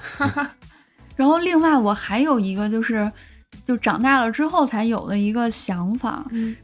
[1.16, 3.11] 然后另外我还有一个就是，
[3.66, 6.54] 就长大了之后才有的一个想法，嗯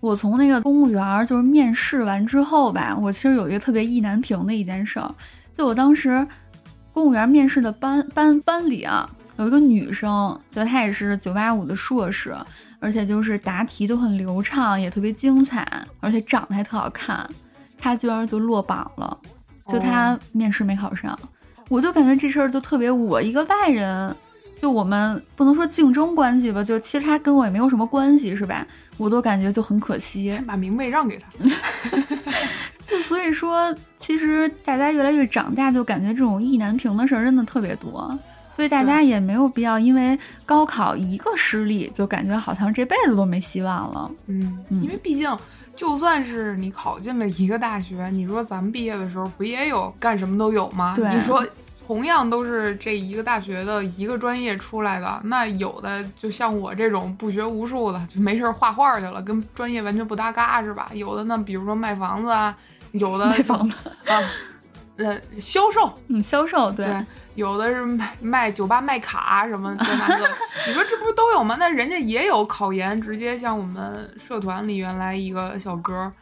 [0.00, 5.12] 我从那个公务员儿就是面试完之后吧，我其实有一个特别意难平的一件事儿，
[5.56, 6.26] 就我当时
[6.92, 12.36] 公务员面试的班班班里啊，有一个女生，就她也是九八五的硕士，
[12.78, 15.66] 而且就是答题都很流畅，也特别精彩，
[16.00, 17.28] 而且长得还特好看，
[17.78, 19.18] 她居然就落榜了，
[19.68, 21.18] 就她面试没考上，
[21.68, 24.14] 我就感觉这事儿就特别我一个外人。
[24.58, 28.66] 就我们不能说竞争关系吧，就其实他跟我也没有什么关系，是吧？
[28.96, 30.34] 我都感觉就很可惜。
[30.46, 31.26] 把名位让给他。
[32.86, 38.16] 就所以说，其实大家越来越长大，就感觉这种意难平的事儿真的特别多，
[38.54, 44.10] 所以大家也没有必要因为高考一个失利，就感觉好像这辈子都没希望了。
[44.28, 45.36] 嗯，嗯因为毕竟，
[45.74, 50.94] 就算是你考进了一个大学，你说咱们毕业的时候不也有干什么都有吗？
[50.96, 51.44] 对你说
[51.86, 60.88] 同样都是这一个大学的一个专业出来的，那有的就像我这种不学无术的，就没事儿画画去了，跟专业完全不搭嘎，是吧？
[60.94, 62.56] 有的呢，比如说卖房子啊，
[62.98, 63.74] 有的卖房子，
[64.06, 64.20] 啊，
[64.96, 70.28] 呃，销售，嗯，销售对，对，有的是卖卖酒吧卖卡什么这那个，
[70.66, 71.56] 你说这不是都有吗？
[71.58, 76.12] 那人家也有考研，直接像我们社团里原来一个小哥儿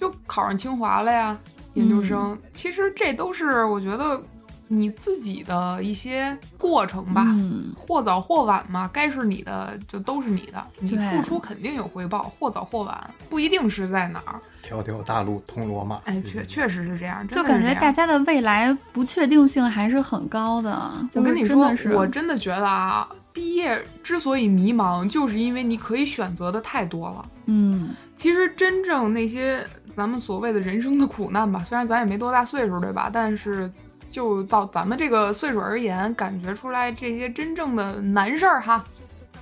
[0.00, 1.36] 就考上清华了呀，
[1.74, 2.38] 研究生。
[2.52, 4.22] 其实这都是我觉得
[4.68, 7.24] 你自己的一些过程吧。
[7.28, 14.40] 嗯，或早或晚嘛，该是你的就都是你的，你付出肯定有回报，或早或晚，不一定是在哪儿。
[14.62, 16.00] 条条大路通罗马。
[16.06, 20.90] 哎，确确实是这样，就感觉大家的未来不确定性还是很高的。
[21.10, 27.24] 就是我跟你说我真的觉得啊，毕业之所以迷茫，就是因为你可以选择的太多了。
[27.44, 29.62] 嗯，其实真正那些
[29.94, 33.10] 咱们所谓的人生的苦难吧，虽然咱也没多大岁数，对吧？
[33.12, 33.70] 但是
[34.14, 38.84] 就到咱们这个岁数而言，感觉出来这些真正的难事儿哈，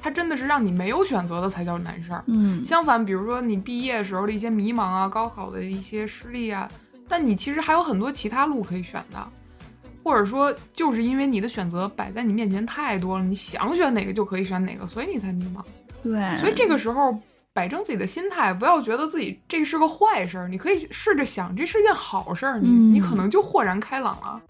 [0.00, 2.24] 它真的是让你没有选择的才叫难事儿。
[2.26, 6.66] 嗯，相反，比如说你毕业时候的一些迷茫啊，高考的一些失利啊，
[7.06, 9.28] 但你其实还有很多其他路可以选的，
[10.02, 15.62] 或者说就是因为你的选择摆在你面前太多了，你想选哪个就可以选哪个，所以你才迷茫。
[16.02, 17.14] 对，所以这个时候
[17.52, 24.40] 摆正自己的心态，不要觉得自己这是个坏事儿，你可以试着想这是件好事儿，你、嗯你可能就豁然开朗了。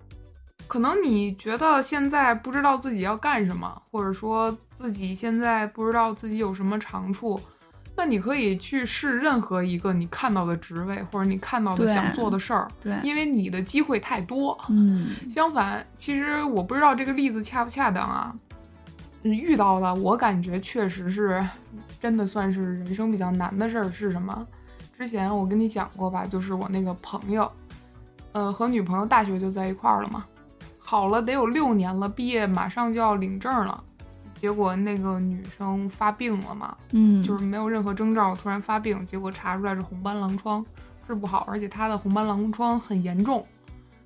[0.72, 7.38] 可能你觉得现在不知道自己要干什么，或者说自己现在不知道自己有什么长处，
[7.94, 14.58] 那你可以去试任何一个你看到的职位，或者你看到的想做的事儿，对，因为你的机会太多。
[14.70, 18.34] 嗯，相反，其实我不知道这个例子恰不恰当啊。
[19.24, 21.46] 嗯遇到的我感觉确实是，
[22.00, 24.46] 真的算是人生比较难的事儿是什么？
[24.96, 27.52] 之前我跟你讲过吧，就是我那个朋友，
[28.32, 30.24] 呃，和女朋友大学就在一块儿了嘛，
[30.92, 33.82] 好了得有六年了，毕业马上就要领证了，
[34.38, 40.62] 结果那个女生发病了嘛，嗯，就是没有任何征兆，突然发病，结果查出来是红斑狼疮，
[41.06, 43.42] 治不好，而且她的红斑狼疮很严重，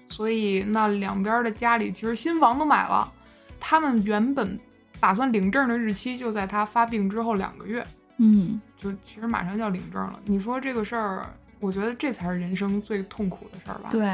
[0.09, 3.13] 所以那两边的家里其实新房都买了，
[3.59, 4.57] 他们原本
[5.01, 7.85] 打算领证的日期就在她发病之后两个月，
[8.19, 10.21] 嗯就其实马上就要领证了。
[10.25, 11.27] 你说这个事儿，
[11.61, 14.09] 我觉得这才是人生最痛苦的事儿吧。，对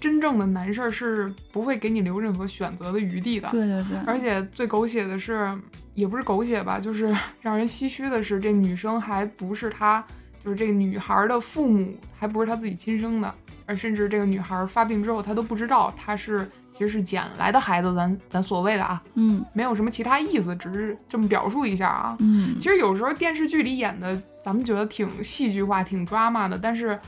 [0.00, 3.48] 真正的难事儿是不会给你留任何选择的余地的。
[3.50, 5.52] 对对对，而且最狗血的是，
[5.94, 10.04] 也不是狗血吧，就是 让人唏嘘的是，这女生还不是她，
[10.44, 13.34] 就是这个女孩的父母，还不是她自己亲生的，
[13.66, 22.14] 而甚至这个女孩发病之后，她都不知道她是其实是捡来的孩子，咱咱所谓的啊，嗯没有什么其他意思，只是这么表述一下啊。
[22.20, 26.98] 嗯其实有时候电视剧里演的，咱们觉得挺戏剧化、挺 drama 的，但是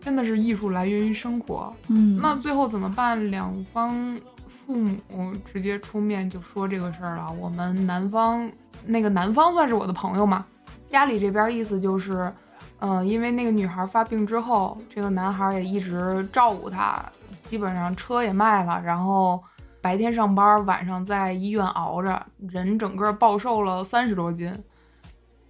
[0.00, 1.74] 真的是艺术来源于生活。
[1.88, 3.28] 嗯，那最后怎么办？
[3.32, 4.16] 两方
[4.64, 7.32] 父母直接出面就说这个事儿了。
[7.32, 8.48] 我们男方
[8.86, 10.46] 那个男方算是我的朋友嘛，
[10.88, 12.32] 家里这边意思就是，
[12.80, 17.04] 嗯、因为那个女孩发病之后，这个男孩也一直照顾她，
[17.44, 19.42] 基本上车也卖了，然后
[19.80, 24.52] 白天上班，晚上在医院熬着，人整个暴瘦了三十多斤。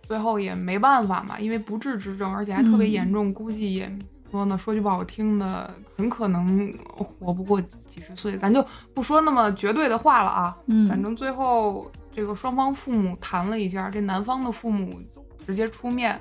[0.03, 3.99] 最后也没办法嘛，因为不治之症，而且还特别嗯严重，估计也
[4.31, 8.65] 说呢，说句不好听的，很可能活不过几十岁，咱就
[8.95, 10.57] 不说那么绝对的话了啊。
[10.65, 14.99] 嗯反正最后这个双方父母谈了一下，这男方的父母
[15.47, 16.19] 直接出面，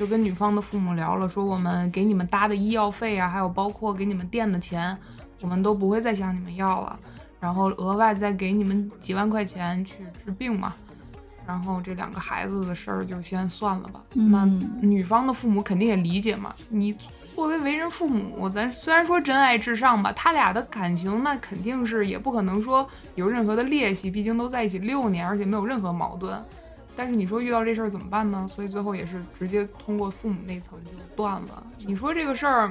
[0.00, 4.96] 就跟女方的父母聊了，说我们给你们搭的医药费啊，还有包括给你们垫的钱，
[5.42, 6.98] 我们都不会再向你们要了，
[7.38, 10.72] 然后额外再给你们几万块钱去治病嘛。
[11.46, 14.00] 然后这两个孩子的事儿就先算了吧。
[14.14, 14.30] 嗯
[14.80, 16.96] 那女方的父母肯定也理解嘛，你
[17.34, 26.42] 作为为人父母，咱虽然说真爱至上吧，他俩的感情那肯定是也不可能说有任何的裂隙，毕竟都在一起六年，而且没有任何矛盾。
[27.00, 28.46] 但是你说遇到这事儿怎么办呢？
[28.46, 31.62] 所以最后也是直接通过父母那层就断了。
[31.86, 32.70] 你说这个事儿，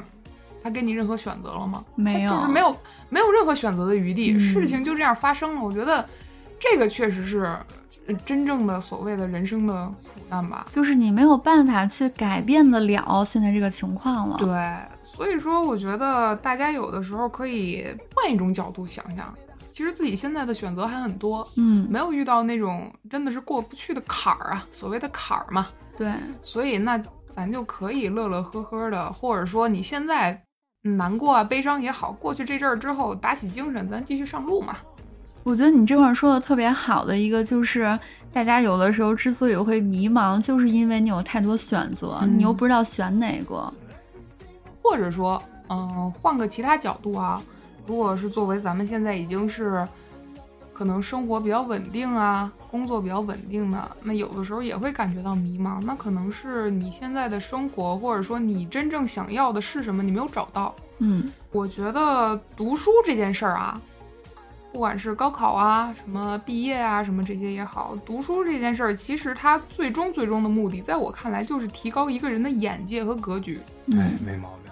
[0.61, 1.83] 他给你任何选择了吗？
[1.95, 2.75] 没有就是没有
[3.09, 5.61] 没有任何选择的余地，嗯事情就这样发生了。
[5.63, 6.07] 我觉得
[6.59, 7.57] 这个确实是
[8.05, 10.67] 呃真正的所谓的人生的苦难吧。
[10.71, 14.37] 就是你没有办法去改变得了现在这个情况了。
[14.37, 19.33] 对，所以说我觉得大家有的时候可以换一种角度想想，
[19.79, 25.67] 其实自己现在的选择还很多，嗯，没有遇到那种真的是过不去的坎儿啊，所谓的坎儿嘛。
[25.97, 26.11] 对，
[26.41, 30.37] 所以那咱就可以乐乐呵呵的，或者说你现在
[30.81, 34.75] 难过啊、悲伤也好，过去这阵儿之后打起精神，咱继续上路嘛。
[35.43, 37.97] 我觉得你这块儿说的特别好的一个就是，
[38.33, 43.73] 大家有的时候之所以会迷茫，就是因为你有太多选择，嗯你又不知道选哪个。
[44.83, 47.41] 或者说，嗯、换个其他角度啊，
[47.89, 49.83] 如果是作为咱们现在已经是
[50.71, 55.81] 可能生活比较稳定啊，工作比较稳定的，那有的时候也会感觉到迷茫。
[55.81, 60.75] 那可能是你现在的生活，或者说你真正想要的是什么，你没有找到。
[60.99, 63.81] 嗯我觉得读书这件事儿啊，
[64.71, 73.59] 不管是高考啊、什么毕业啊、什么这些也好，读书这件事儿，其实它最终最终的目的，在我看来就是提高一个人的眼界和格局。
[73.93, 74.71] 哎嗯，没毛病。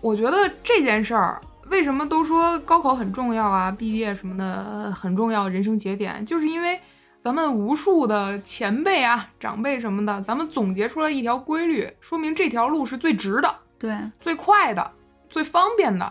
[0.00, 1.40] 我觉得这件事儿，
[1.70, 6.80] 为什么都说高考很重要啊，毕业什么的呃很重要，人生节点，就是因为
[7.22, 13.54] 咱们无数的前辈啊、长辈什么的，咱们总结出来一条规律，说明这条路是最直的。
[13.78, 14.90] 对，最快的、
[15.28, 16.10] 最方便的，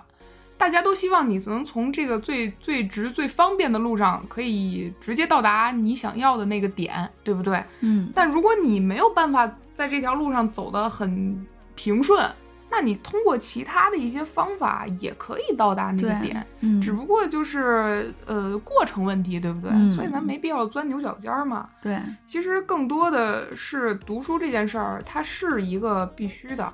[0.57, 7.63] 大家都希望你能从这个最最直、最方便的路上，可以直接到达你想要的那个点，对不对？
[7.79, 11.45] 嗯但如果你没有办法在这条路上走得很
[11.75, 12.29] 平顺，
[12.77, 19.71] 那你通过其他的一些方法也可以到达那个点，嗯，只不过就是呃过程问题，对不对？
[19.71, 21.69] 嗯所以咱没必要钻牛角尖儿嘛。
[21.81, 26.73] 对，其实更多的是读书这件事儿，它是一个必须的，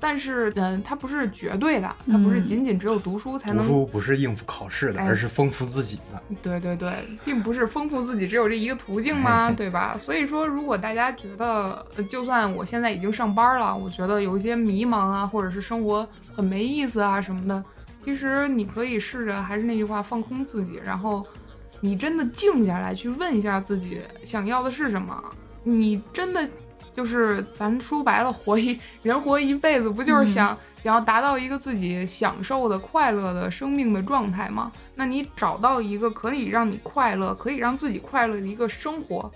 [0.00, 3.68] 但是嗯，它不是绝对的，它不是嗯仅仅只有读书才能读能。
[3.80, 6.22] 书不是应付考试的，哎而是丰富自己的。
[6.42, 6.92] 对对对，
[7.24, 9.50] 并不是丰富自己只有这一个途径吗？
[9.56, 9.96] 对吧？
[9.98, 17.64] 所以说，如果大家觉得，呃就算我现在已经上班了，我觉得有一些迷茫啊，或者是生活很没意思啊什么的，
[18.04, 21.26] 其实你可以试着，还是那句话，放空自己，然后
[21.80, 25.20] 你真的静下来去问一下自己想要的是什么。
[25.64, 26.48] 你真的
[26.98, 30.48] 就是咱说白了，活一人活一辈子，不就是想、
[30.82, 34.72] 想要达到一个自己享受的、快乐的生命的状态吗？
[34.96, 39.30] 那你找到一个可以让你快乐、可以让自己快乐的一个生活，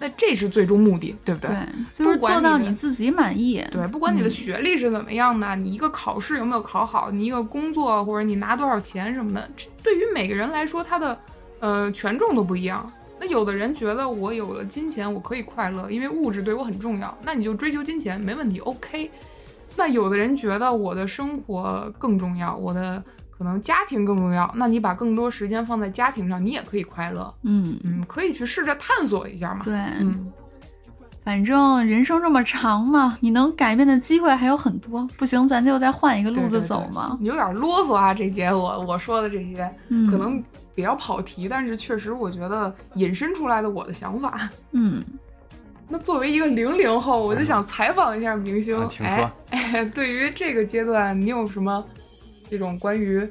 [0.00, 1.50] 那这是最终目的，对不对？
[1.50, 3.64] 对，就是做到你自己满意。
[3.70, 11.16] 对，不管你的嗯学历是怎么样的，你一个考试有没有考好，你一个工作或者你拿多少钱什么的，这对于每个人来说，他的
[11.60, 12.92] 呃权重都不一样。
[13.24, 19.10] 那有的人觉得我有了金钱，我可以快乐，因为物质对我很重要，那你就追求金钱没问题，OK。
[19.76, 27.32] 那有的人觉得我的生活更重要，我的可能家庭更重要，那你把更多时间放在家庭上，你也可以快乐。
[27.44, 29.62] 嗯，嗯，可以去试着探索一下嘛。
[29.64, 30.30] 对，嗯，
[31.24, 35.08] 反正人生这么长嘛，你能改变的机会还有很多。
[35.16, 37.16] 不行，咱就再换一个路子走嘛。
[37.18, 40.44] 你有点啰嗦啊，这节我我说的这些，嗯，可能
[40.74, 44.48] 比较跑题，但是确实我觉得引申出来的我的想法。
[44.72, 45.02] 嗯，
[45.88, 51.84] 那作为一个零零后，我就想采访一下明星，啊请说哎 哎，对于这个阶段，你有什么
[52.50, 53.26] 这种关于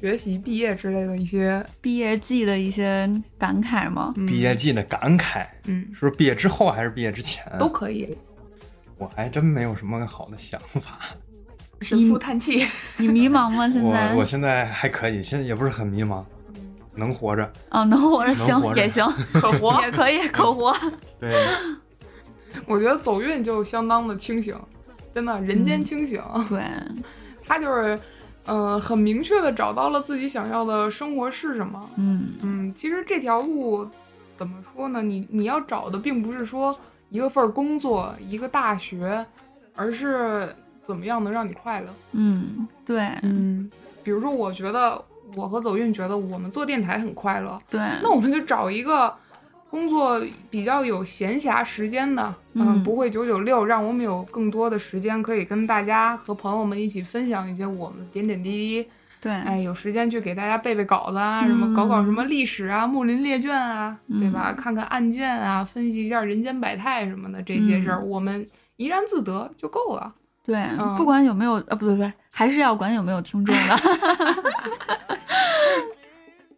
[0.00, 4.12] 学习、毕业之类的一些毕业季的一些感慨吗？
[4.16, 7.44] 嗯毕业季的感慨，嗯是不是毕业之后还是毕业之前？
[7.58, 8.16] 都可以，
[8.96, 10.98] 我还真没有什么好的想法。
[11.80, 12.66] 神父叹气。
[12.96, 13.68] 你迷茫吗？
[13.70, 16.24] 现我在我现在还可以，现在也不是很迷茫，
[16.98, 17.50] 能活着。
[17.70, 20.76] 哦，能活着行活着也行， 可活，也可以可活。
[21.18, 21.48] 对，
[22.66, 24.54] 我觉得走运就相当的清醒，
[25.14, 26.22] 真的人间清醒。
[26.48, 26.62] 对，
[27.46, 27.98] 他就是，
[28.46, 31.88] 呃，很明确的找到了自己想要的生活是什么。
[31.96, 33.88] 嗯嗯，其实这条路
[34.36, 35.00] 怎么说呢？
[35.02, 36.76] 你你要找的并不是说
[37.10, 39.24] 一个份儿工作，一个大学，
[39.74, 41.88] 而是怎么样能让你快乐。
[42.12, 43.70] 嗯，对嗯，
[44.02, 45.02] 比如说，我觉得
[45.38, 49.14] 我和走运觉得我们做电台很快乐，对，那我们就找一个
[49.70, 50.20] 工作
[50.50, 58.88] 比较有闲暇时间的，嗯不会九九六，让我们有更多的时间可以跟大家和朋友们一起分享一些我们点点滴滴。
[59.20, 64.54] 对，哎，有时间去给大家背背稿子啊，什嗯么搞搞什么历史啊、木林列卷啊，对吧？
[64.54, 70.14] 嗯看看案件啊，分析一下人间百态什么的这些事儿，嗯我们怡然自得就够了。
[70.46, 73.80] 对，嗯不管有没有啊，不对不对，还是要管有没有听众的。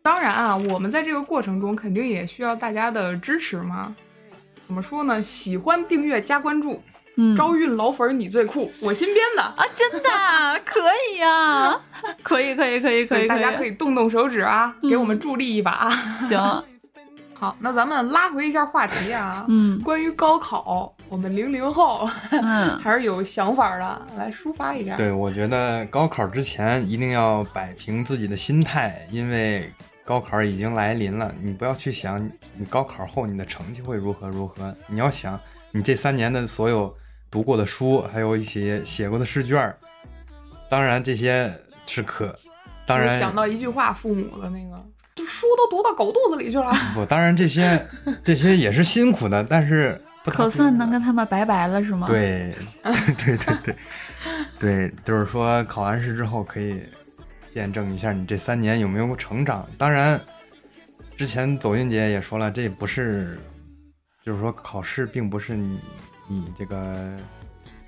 [0.03, 3.97] 当然啊，我们在这个过程中肯定也需要大家的支持嘛。
[4.66, 5.22] 怎么说呢？
[5.22, 6.83] 喜欢订阅加关注，
[7.16, 9.43] 嗯，招运老粉儿你最酷，我新编的。
[9.43, 11.81] 啊，真的啊 可以 呀，
[12.22, 15.89] 可以可以可以可以，大家可以以动动手指啊，嗯给我们助力一把。
[16.28, 16.62] 行，
[17.41, 24.95] 好，那咱们拉回一下话题啊，嗯关于高考，我们零零后嗯 还是有想法的，来抒发一下。
[24.95, 29.72] 对，我觉得高考之前一定要摆平自己的心态，因为
[30.05, 31.34] 高考已经来临了。
[31.41, 32.22] 你不要去想
[32.59, 36.95] 你高考后你的成绩会如何如何，你要想你这三年的所有
[37.30, 39.74] 读过的书，还有一些写过的试卷儿，
[40.68, 41.51] 当然这些
[41.86, 42.38] 是可，
[42.84, 46.73] 当然想到一句话，父母的那个，这书都读到狗肚子里去了。
[46.95, 47.87] 不，当然这些
[48.25, 53.77] 这些也是辛苦的，但是可算能跟他们拜拜了是吗？，对，对对对对
[54.59, 56.81] 对，就是说考完试之后可以
[57.55, 59.66] 见证一下你这三年有没有成长。
[59.79, 60.21] 当然，
[61.16, 63.39] 之前走运姐也说了，这不是，
[64.25, 65.81] 就是说考试并不是你
[66.29, 67.16] 你这个，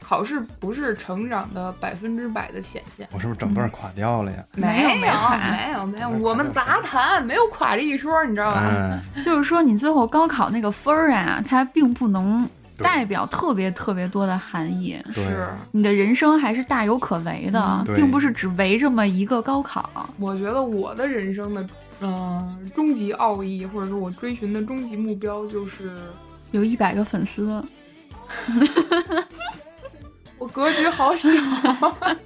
[0.02, 3.08] 考试不是成长的百分之百的显现。
[3.12, 4.44] 我是不是整段垮掉了呀？
[4.54, 8.62] 没有没没有没有没有，没有我们杂谈没有垮这一说，你知道吧？
[8.66, 15.00] 嗯，就是说你最后高考那个分儿啊，它并不能代表特别特别多的含义。
[15.12, 19.88] 是，你的人生还是大有可为的，嗯并不是只围这么一个高考。
[20.18, 21.66] 我觉得我的人生的，
[22.00, 25.92] 嗯、终极奥义，或者说我追寻的终极目标，就是
[26.50, 27.62] 有一百个粉丝，
[30.42, 31.28] 我格局好小，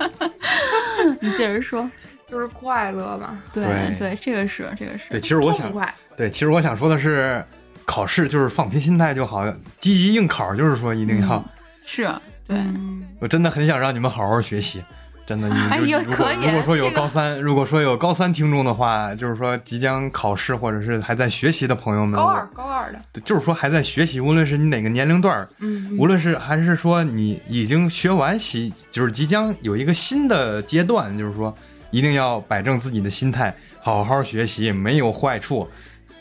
[1.20, 1.88] 你接着说。
[2.28, 3.64] 就是快乐吧，对
[3.96, 5.00] 对这个是这个是。
[5.10, 5.72] 对，其实我想。
[6.16, 7.44] 对，其实我想说的是，
[7.84, 9.46] 考试就是放平心态就好，
[9.78, 11.36] 积极应考就是说一定要。
[11.36, 11.44] 嗯
[11.84, 12.02] 是，
[12.48, 14.82] 对，嗯，我真的很想让你们好好学习，
[15.26, 15.48] 真的。
[15.48, 31.54] 你哎呀如果可以如果说有这个高三，如果说有高三听众的话，就是说即将考试或者是还在学习的朋友们，高二高二的，对就是说还在学习，无论是你哪个年龄段儿，嗯，无论是还是说你已经学完习，就是即将有一个新的阶段，就是说
[31.90, 35.68] 一定要摆正自己的心态，好好学习，没有坏处。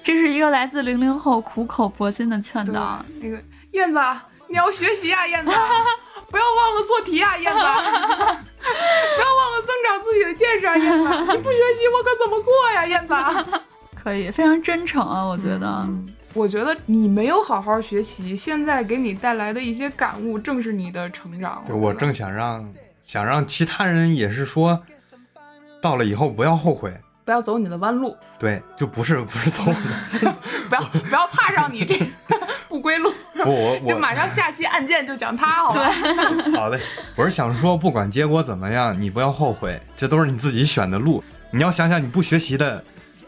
[0.04, 3.04] 这是一个来自零零后苦口婆心的劝导。
[3.20, 3.42] 那个
[3.72, 4.00] 燕子，
[4.48, 5.52] 你要学习啊，燕子，
[6.30, 13.14] 不要忘了做题啊，燕子， 不要忘了增长自己的见识啊，燕子，你不学习我可怎么过呀，燕子？
[13.96, 15.68] 可以，非常真诚啊，我觉得。
[15.88, 21.64] 嗯我觉得你没有好好学习，现在给你带来的一些感悟，正是你的成长。
[21.66, 24.78] 对我正想让想让其他人也是说，
[25.82, 26.94] 到了以后不要后悔。
[27.26, 29.66] 不要走你的弯路，对，就不是不是走
[30.22, 30.36] 的，
[30.70, 32.00] 不要不要踏上你这
[32.70, 33.12] 不归路，
[33.44, 35.92] 不我我就马上下期案件就讲他，好吧？
[36.56, 36.80] 好嘞，
[37.16, 41.24] 我是想说，不管结果怎么样，你不要后悔，这都是你自己选的路。
[41.52, 42.84] 你要想想你不学习的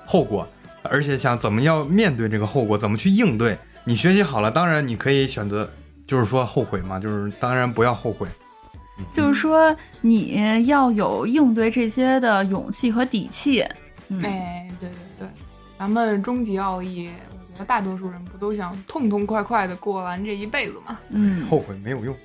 [0.06, 0.48] 后果，
[0.84, 3.58] 而且想怎么要面对这个后果，怎么去应对。
[3.84, 5.68] 你学习好了，当然你可以选择，
[6.06, 8.28] 就是说后悔嘛，就是当然不要后悔。
[9.14, 13.66] 就是说，你要有应对这些的勇气和底气。
[14.10, 15.28] 嗯，哎，对对对，
[15.78, 20.98] 咱们终极奥义，我觉得大多数人不都想痛痛快快的过完这一辈子吗？
[21.10, 22.16] 嗯，后悔没有用。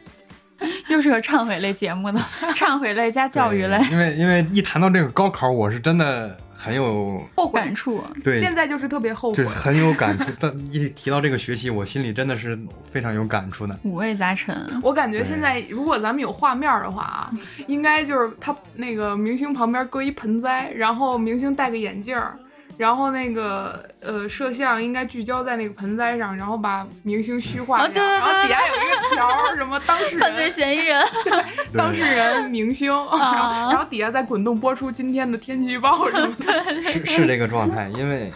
[0.89, 8.03] 又是个忏悔类节目呢， 忏悔类加教育类， 因为因为一谈到这个高考，我是真的很有后悔感，触。
[8.23, 9.51] 对，现在就是特别后悔就是。
[9.51, 10.31] 很有 感触。
[10.39, 12.59] 但一提到这个学习，我心里真的是
[12.91, 13.79] 非常有感触的。
[13.83, 17.31] 五味杂陈，我感觉现在如果咱们有画面的话啊，
[17.67, 22.37] 应该就是他那个明星旁边搁一盆栽，然后明星戴个眼镜儿，
[22.83, 30.53] 然后那个呃摄像应该聚焦在那个盆栽上，然后把明星虚化掉，哦对对对然后底下有一个条儿，什么当事 犯罪人。
[30.53, 31.01] 嫌疑人。
[31.79, 36.83] 当事人明星， 然后然后底下再滚动播出今天的天气预报什么的。
[36.83, 38.29] 是是这个状态，因为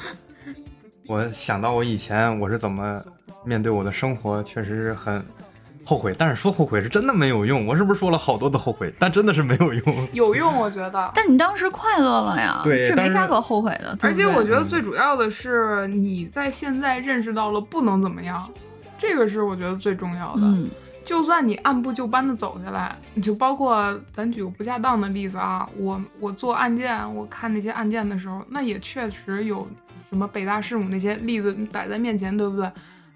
[1.09, 3.03] 我想到我以前我是怎么
[3.45, 5.27] 面对我的生活，确实是很
[5.87, 6.15] 后悔。
[6.19, 8.93] 但是说后悔是真的没有用，我是不是说了好多的后悔？
[8.99, 10.09] 但真的是没有用。
[10.13, 11.11] 有用，我觉得。
[11.15, 13.97] 但你当时快乐了呀，对这没啥可后悔的。
[14.03, 18.47] 而且我觉得最主要的是，你在现在认识到了不能怎么样，
[18.99, 20.43] 这个是我觉得最重要的。
[20.43, 20.69] 嗯，
[21.05, 29.67] 就算你按部就班的走下来，你就包括咱举个不恰当的例子啊，我我做案件，我看那些案件的时候，那也确实有
[30.11, 32.69] 什么北大弑母那些例子摆在面前，对不对？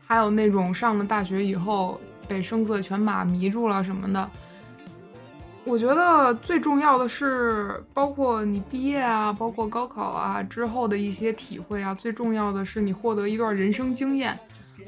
[0.07, 2.01] 还有那种上了大学以后
[2.31, 4.31] 被声色犬马迷住了什么的。
[5.65, 14.39] 我觉得最重要的是，包括你毕业啊，包括高考啊之后的一些体会啊，最重要的是你获得一段人生经验。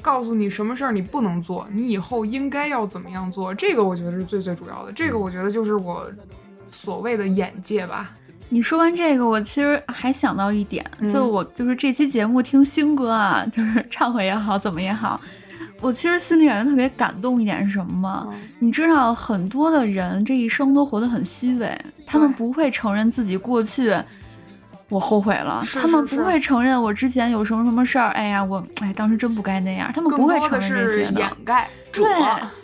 [0.01, 4.91] 告诉你什么事儿你不能做，你以后应该要怎么样做，这个我觉得是最最主要的。
[4.91, 6.09] 这个我觉得就是我
[6.71, 8.11] 所谓的眼界吧。
[8.49, 15.21] 你说完这个，我其实还想到一点，嗯就我就是这期节目听星哥啊，就是忏悔也好，怎么也好，
[15.83, 18.27] 我其实心里感觉特别感动一点是什么吗？
[18.31, 23.93] 嗯你知道很多的人这一生都活得很虚伪，他们不会承认自己过去。
[24.89, 28.09] 我后悔了，是他们不会承认我之前有什么什么事儿。
[28.11, 31.67] 哎呀，我哎当时真不该那样，他们不会承认这些的掩盖。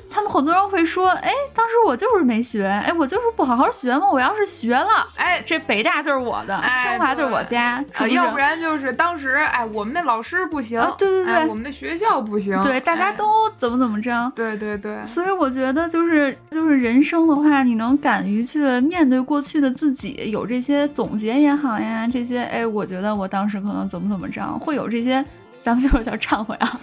[0.09, 4.09] 他们很多人会说，哎，当时我就是没学，哎，我就是不好好学嘛。
[4.09, 8.13] 我要是学了，哎，这北大就是我的，哎清华就是我家，是呃，不是？
[8.15, 11.33] 要不然就是当时哎，我们那老师不行，啊对对对。
[11.33, 14.31] 哎，我们的学校不行，对大家哎都怎么怎么着。
[14.35, 25.23] 对对对，所以我觉得，就是就是人生的话，你能敢于去面对过去的自己，有这些总结也好呀，这些哎，我觉得我当时可能怎么怎么着，会有这些，
[25.63, 26.79] 咱们就是叫忏悔啊。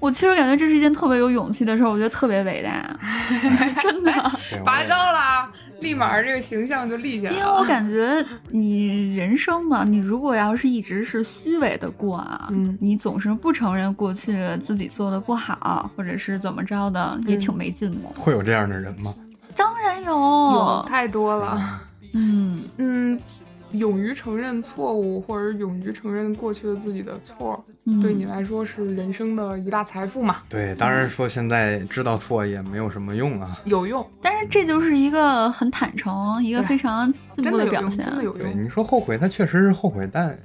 [0.00, 2.96] 我其实感觉这是一件特别有勇气的事儿，我觉得特别伟大，
[3.82, 4.12] 真的。
[4.64, 5.50] 拔 我也高了啊，
[5.80, 7.64] 立马这个形象就立起来了因为我。
[7.64, 18.08] 感觉你人生嘛，你如果要是一直是虚伪的过啊，嗯你总是不承认过去自己做的不好，或者是怎么着的，也挺没劲的。
[18.14, 19.14] 会有这样的人吗？
[19.56, 21.80] 当然有，有太多了，
[22.14, 23.20] 嗯，嗯，
[23.78, 33.60] 勇于承认错误，或者勇于承认过去的自己的错，嗯对你来说是人生的一大财富嘛，对，当然说现在知道错也没有什么用啊。
[33.64, 37.98] 有用，但是这就是一个很坦诚，一个非常进步真的，表现。
[38.04, 40.36] 真的有对，你说后悔，他确实是后悔，但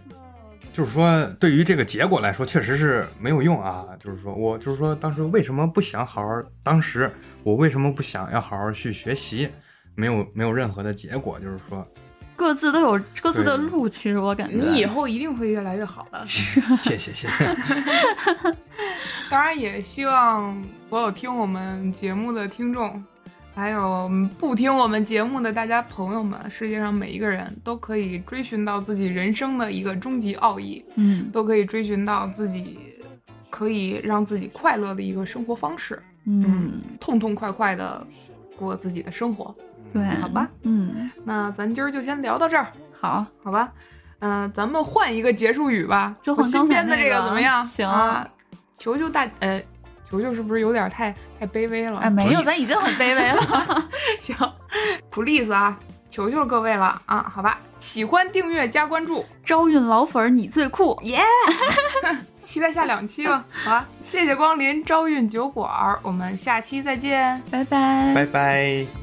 [0.74, 3.86] 就是说对于这个结果来说，确实是没有用啊。
[4.00, 7.12] 就是说我就是说当时为什么不想好好，当时
[7.44, 9.50] 我为什么不想要好好去学习，
[9.96, 11.86] 没有没有任何的结果，就是说
[12.42, 16.26] 各自都有各自的路，其实我感觉你以后一定会越来越好的。
[16.28, 16.60] 谢
[16.98, 17.28] 谢谢谢。
[19.30, 20.60] 当然，也希望
[20.90, 23.02] 所有听我们节目的听众，
[23.54, 24.10] 还有
[24.40, 32.80] 不听我们节目的大家朋友们，世界上每一个人都可以追寻到自己人生的一个终极奥义，嗯都可以追寻到自己
[33.52, 38.04] 可以让自己快乐的一个生活方式，嗯，痛痛快快的
[38.58, 39.56] 过自己的生活。
[39.94, 42.68] 对，好吧，嗯，那咱今儿就先聊到这儿，
[43.00, 43.72] 好，好吧？
[44.20, 47.66] 嗯、咱们换一个结束语吧，就换我新刚才编的这那个怎么样？
[47.68, 48.28] 行啊，
[48.78, 49.60] 求求大呃，
[50.08, 52.00] 求求是不是有点太太卑微了？
[52.00, 53.84] 哎，没有，咱已经很卑微了。
[54.20, 54.36] 行
[55.10, 55.76] ，please 啊，
[56.10, 61.20] 求求各位了啊，好吧，喜欢订阅加关注，招运老粉儿你最酷，耶、
[62.38, 67.42] 期待下两期吧，好吧，谢谢光临招运酒馆儿，我们下期再见。
[67.50, 69.01] 拜拜，拜拜。